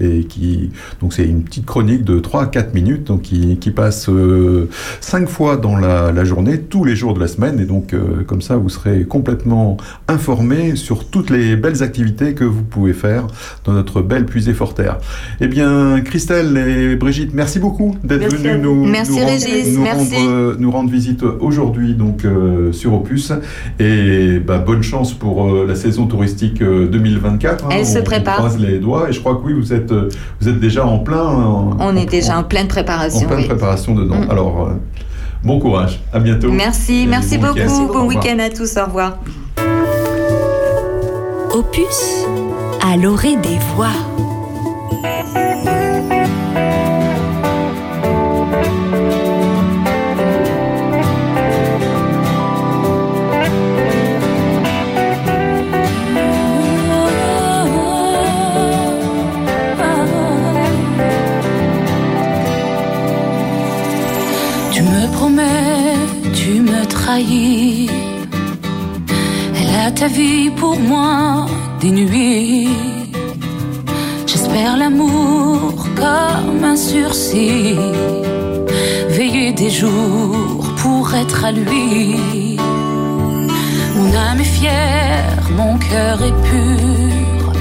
[0.00, 0.70] et qui
[1.00, 4.68] donc c'est une petite chronique de 3 à 4 minutes qui, passe euh,
[5.00, 7.94] cinq fois dans la, la journée tous les jours de la semaine et donc
[8.26, 9.76] comme ça vous serez complètement
[10.08, 13.26] informé sur toutes les belles activités que vous pouvez faire
[13.64, 14.98] dans notre belle puisée Forterre.
[15.40, 19.82] Eh bien Christelle et Brigitte merci beaucoup d'être venues nous, Merci, nous rendre- Régis, nous
[19.82, 20.14] merci.
[20.16, 23.32] rendre, euh, nous rendre visite aujourd'hui donc euh, sur Opus
[23.78, 27.64] et bah, bonne chance pour euh, la saison touristique euh, 2024.
[27.64, 27.68] hein.
[27.72, 28.34] Elle se prépare.
[28.34, 30.08] On croise les doigts et je crois que oui vous êtes euh,
[30.40, 33.26] vous êtes déjà en plein en, On est déjà en, en pleine en préparation.
[33.26, 33.46] pleine oui.
[33.46, 34.20] préparation dedans.
[34.26, 34.30] Mm.
[34.30, 34.72] Alors euh,
[35.42, 36.50] bon courage, à bientôt.
[36.52, 37.82] Merci, Et merci bon beaucoup.
[37.90, 38.76] Au Bon week-end à tous.
[38.76, 39.18] Au revoir.
[41.54, 42.26] Opus
[42.82, 43.86] à l'orée des voix.
[64.72, 65.94] Tu me promets,
[66.32, 67.93] tu me trahis.
[69.96, 71.46] Ta vie pour moi
[71.80, 72.68] des nuits.
[74.26, 77.76] J'espère l'amour comme un sursis.
[79.08, 82.58] Veiller des jours pour être à lui.
[83.96, 87.52] Mon âme est fière, mon cœur est pur.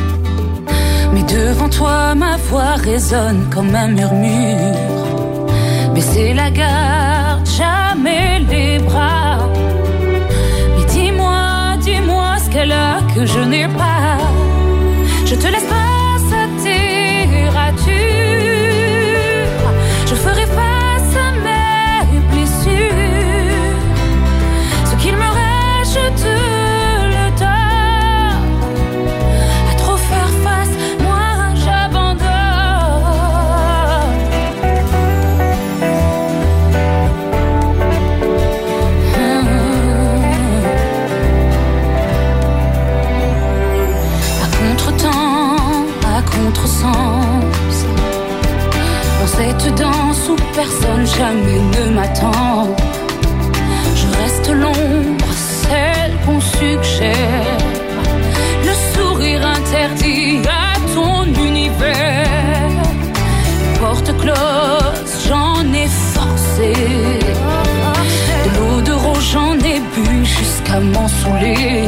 [1.14, 5.45] Mais devant toi, ma voix résonne comme un murmure.
[5.93, 9.12] Baisser la garde, jamais les bras.
[12.55, 14.17] A que je n'ai pas.
[15.25, 15.82] Je te laisse pas
[51.18, 52.76] jamais ne m'attend.
[53.95, 55.31] Je reste l'ombre,
[55.64, 57.57] celle qu'on suggère.
[58.68, 62.72] Le sourire interdit à ton univers.
[63.80, 66.73] Porte close, j'en ai forcé.
[68.44, 71.88] De l'eau de rose, j'en ai bu jusqu'à m'en saouler.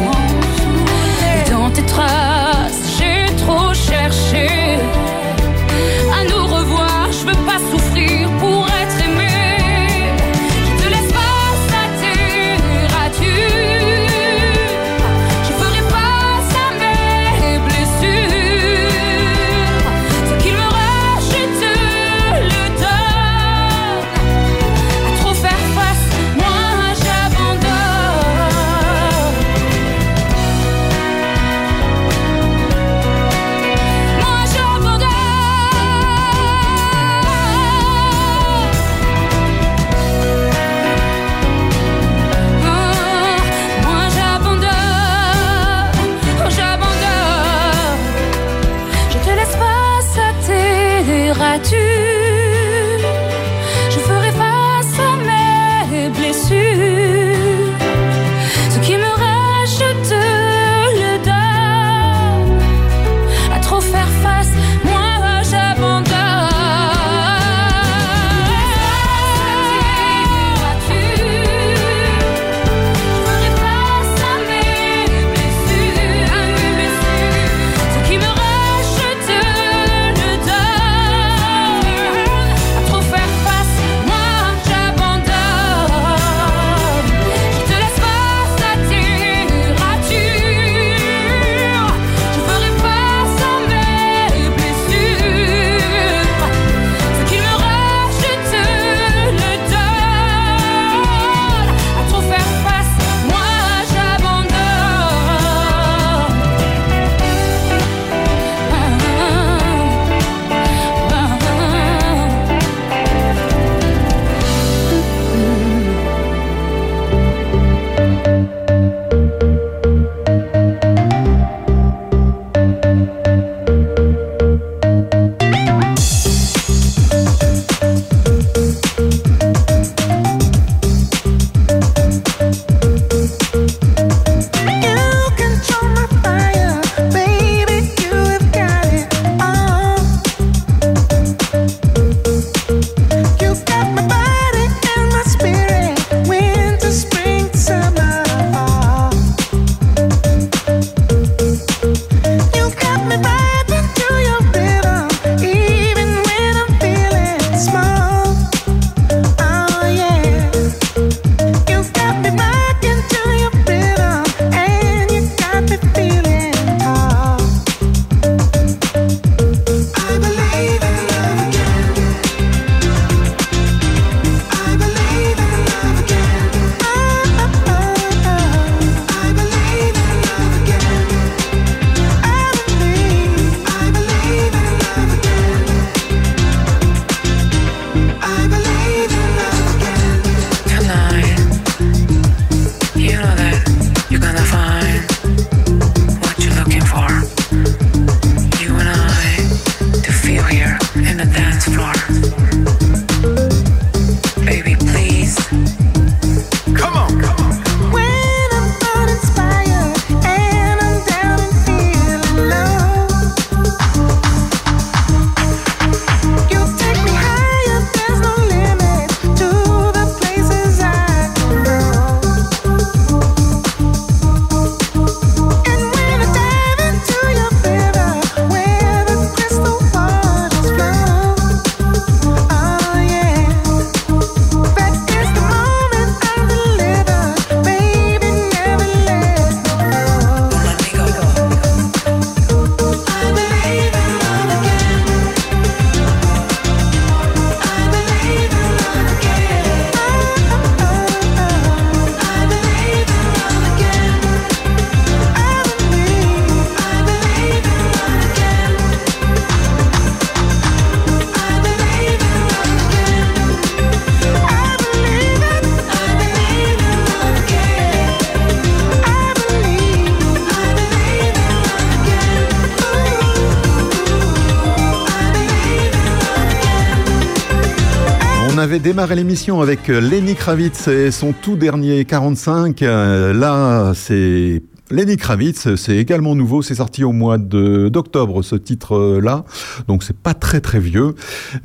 [279.14, 282.82] L'émission avec euh, Lenny Kravitz et son tout dernier 45.
[282.82, 289.44] Euh, Là, c'est Lenny Kravitz, c'est également nouveau, c'est sorti au mois d'octobre ce titre-là,
[289.88, 291.16] donc c'est pas très très vieux.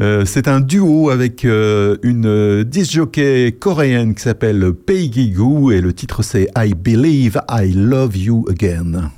[0.00, 5.70] Euh, c'est un duo avec euh, une euh, disc jockey coréenne qui s'appelle Peggy Goo
[5.70, 9.10] et le titre c'est I Believe I Love You Again.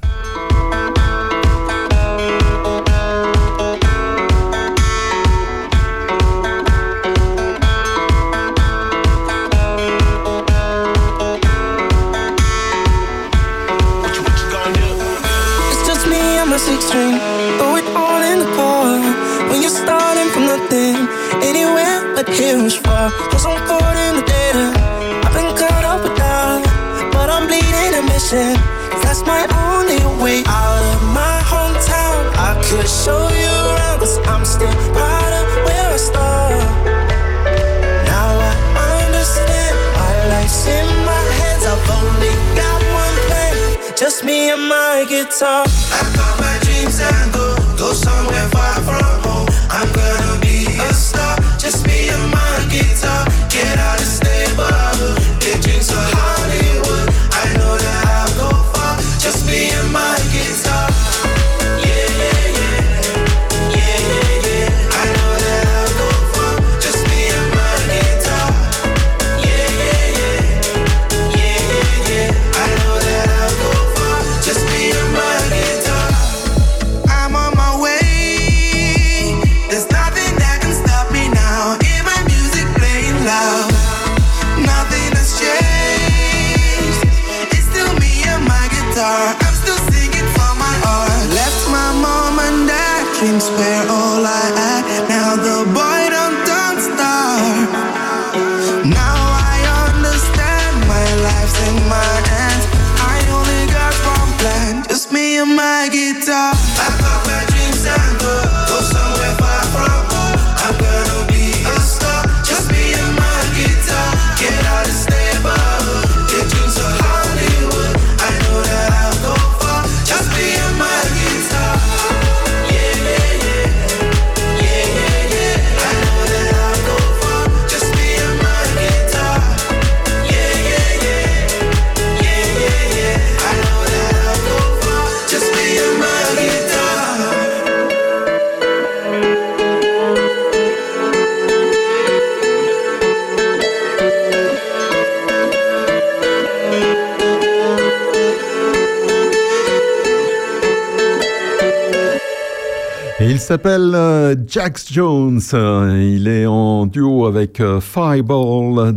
[154.52, 155.40] Jax Jones.
[155.54, 158.94] Euh, Il est en duo avec euh, Fireball,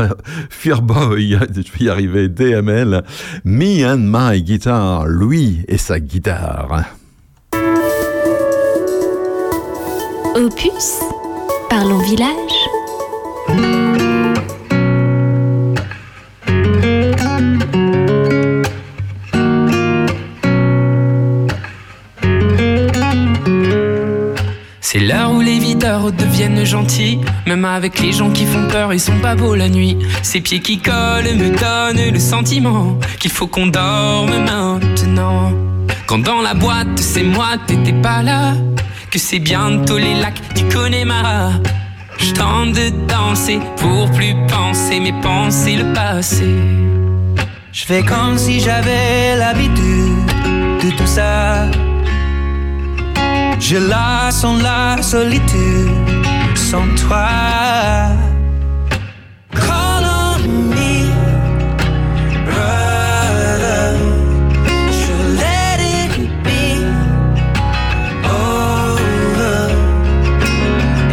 [0.50, 3.04] Fearboy, je vais y DML,
[3.44, 6.86] Me and My Guitar, lui et sa guitare.
[10.34, 10.98] Opus,
[11.68, 13.79] parlons village.
[25.80, 27.20] L'heure où les videurs deviennent gentils.
[27.46, 29.96] Même avec les gens qui font peur, ils sont pas beaux la nuit.
[30.22, 35.52] Ces pieds qui collent me donnent le sentiment qu'il faut qu'on dorme maintenant.
[36.06, 38.54] Quand dans la boîte, c'est moi, t'étais pas là.
[39.10, 41.52] Que c'est bientôt les lacs du Connemara.
[42.18, 46.46] Je tente de danser pour plus penser, mais penser le passé.
[47.72, 50.26] Je fais comme si j'avais l'habitude
[50.82, 51.66] de tout ça.
[53.60, 55.90] Je la sens la solitude
[56.56, 57.28] sans toi.
[59.54, 61.06] Call on me,
[62.46, 63.96] brother.
[65.36, 66.12] Let it
[66.42, 66.82] be
[68.24, 69.58] over.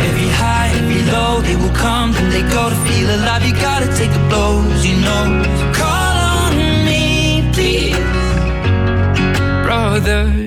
[0.08, 3.44] Every high, every low, they will come they go to feel alive.
[3.46, 5.44] You gotta take the blows, you know.
[5.74, 6.56] Call on
[6.86, 7.98] me, please,
[9.66, 10.47] brother.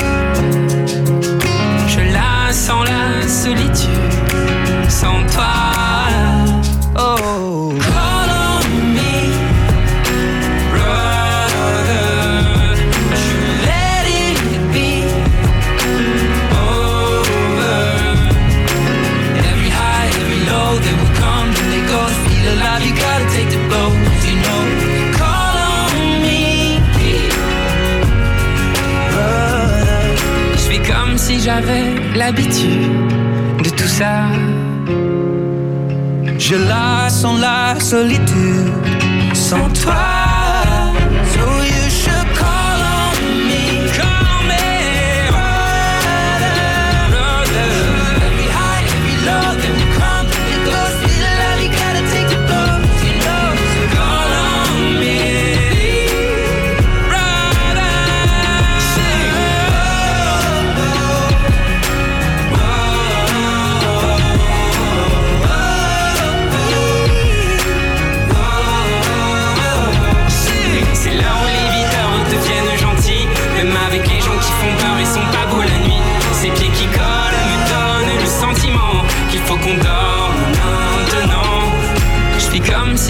[2.71, 3.89] Sens la solitude
[4.87, 5.70] sans toi.
[32.31, 32.87] m'habitue
[33.63, 34.23] de tout ça.
[36.37, 38.71] Je la sens la solitude
[39.33, 40.20] sans toi.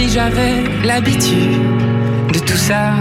[0.01, 1.61] si j'avais l'habitude
[2.33, 2.93] de tout ça.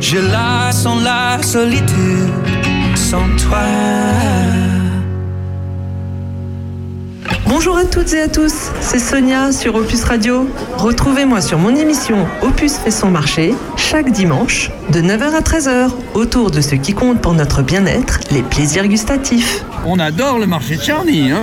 [0.00, 2.30] Je la sens la solitude
[2.94, 3.64] sans toi.
[7.46, 10.48] Bonjour à toutes et à tous, c'est Sonia sur Opus Radio.
[10.76, 16.50] Retrouvez-moi sur mon émission Opus fait son marché chaque dimanche de 9h à 13h autour
[16.50, 19.64] de ce qui compte pour notre bien-être, les plaisirs gustatifs.
[19.86, 21.42] On adore le marché de Charny, hein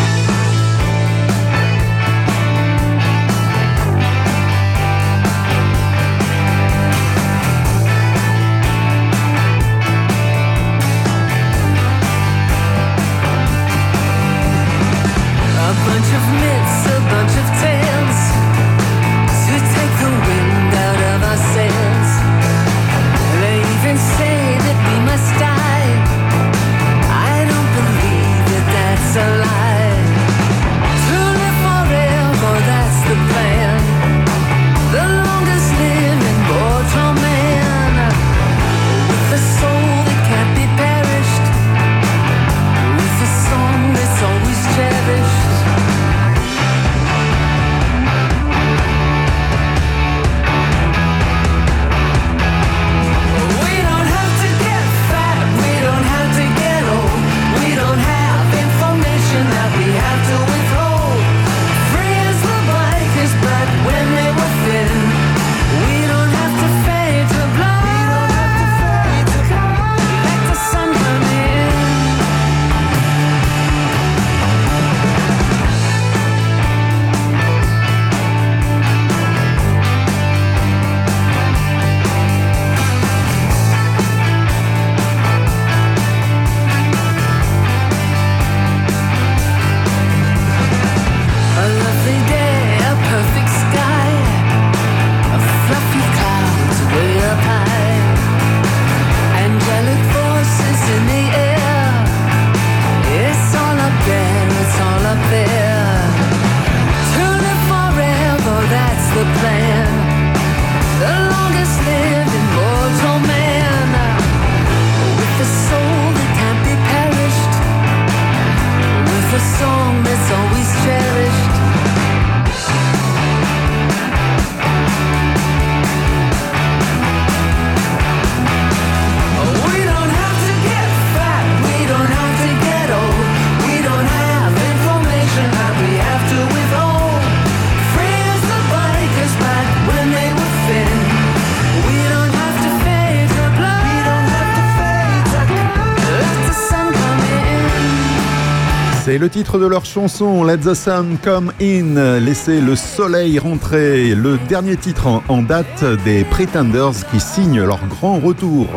[149.21, 154.39] le titre de leur chanson Let the Sun Come In, Laissez le soleil rentrer, le
[154.49, 158.67] dernier titre en, date des Pretenders qui signent leur grand retour.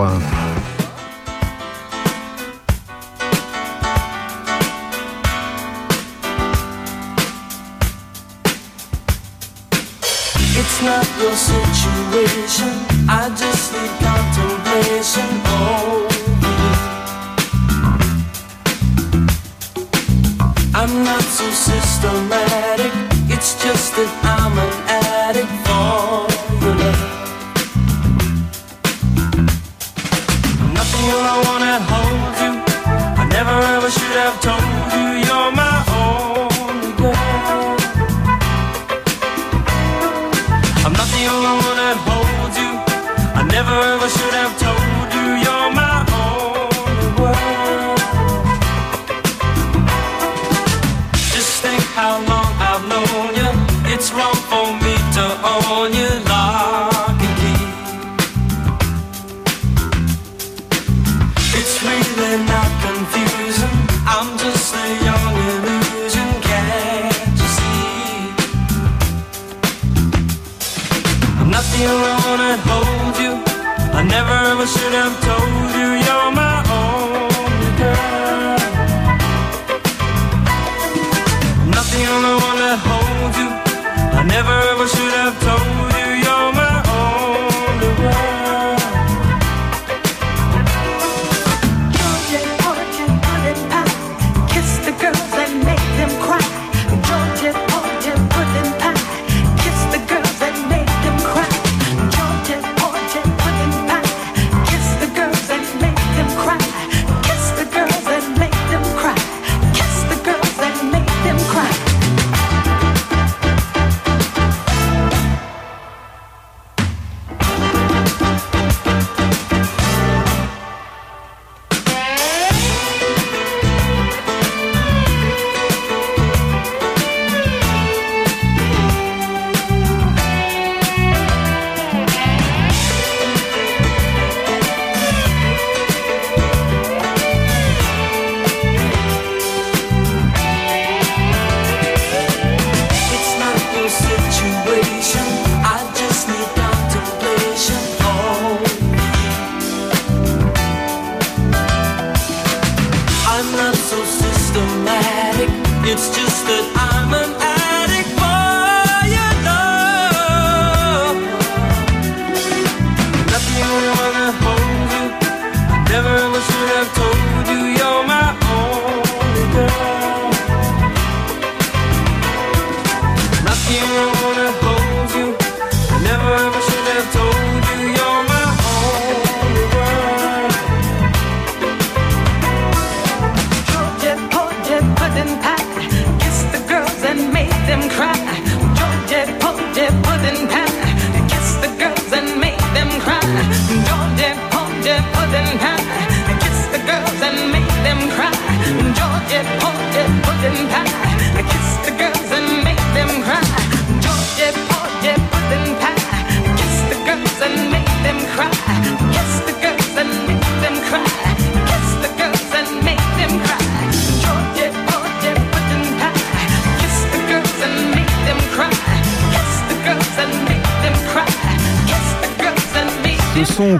[20.87, 22.93] I'm not so systematic,
[23.33, 24.84] it's just that I'm an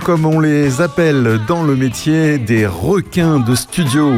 [0.05, 4.13] comme on les appelle dans le métier, des requins de studio.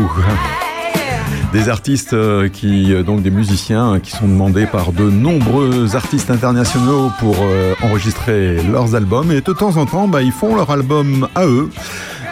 [1.52, 6.30] Des artistes euh, qui, euh, donc des musiciens qui sont demandés par de nombreux artistes
[6.30, 10.70] internationaux pour euh, enregistrer leurs albums et de temps en temps, bah, ils font leur
[10.70, 11.70] album à eux.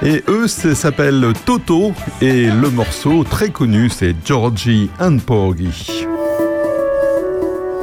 [0.02, 6.06] Et eux, ça s'appelle Toto et le morceau très connu, c'est Georgie and Porgy.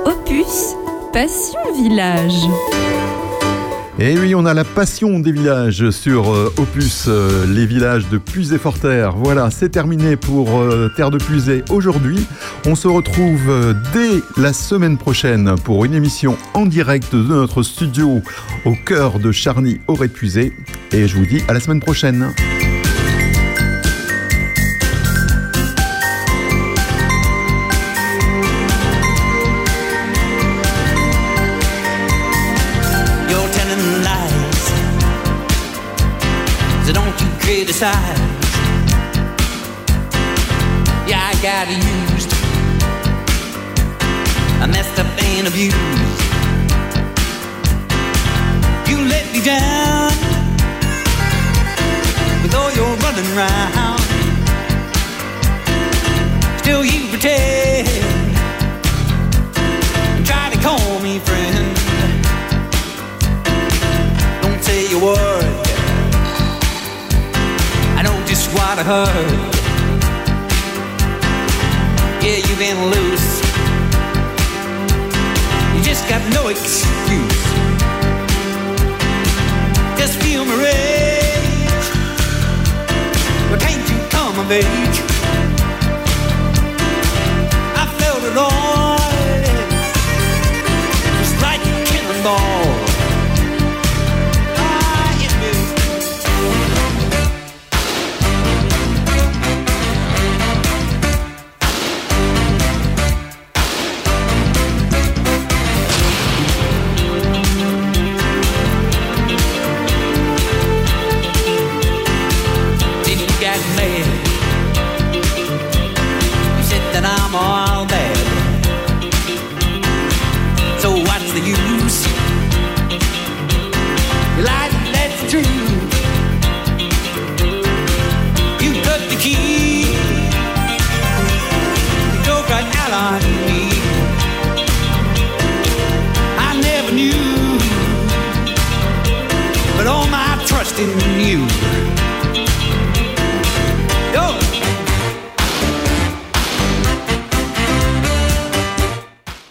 [0.06, 0.76] Opus
[1.14, 2.50] Passion Village.
[4.00, 8.18] Et oui, on a la passion des villages sur euh, Opus, euh, les villages de
[8.18, 9.16] Puisé Forterre.
[9.18, 12.26] Voilà, c'est terminé pour euh, Terre de Puisé aujourd'hui.
[12.66, 18.22] On se retrouve dès la semaine prochaine pour une émission en direct de notre studio
[18.66, 20.54] au cœur de Charny au Répuisé.
[20.94, 22.34] Et je vous dis à la semaine prochaine.
[37.82, 38.21] inside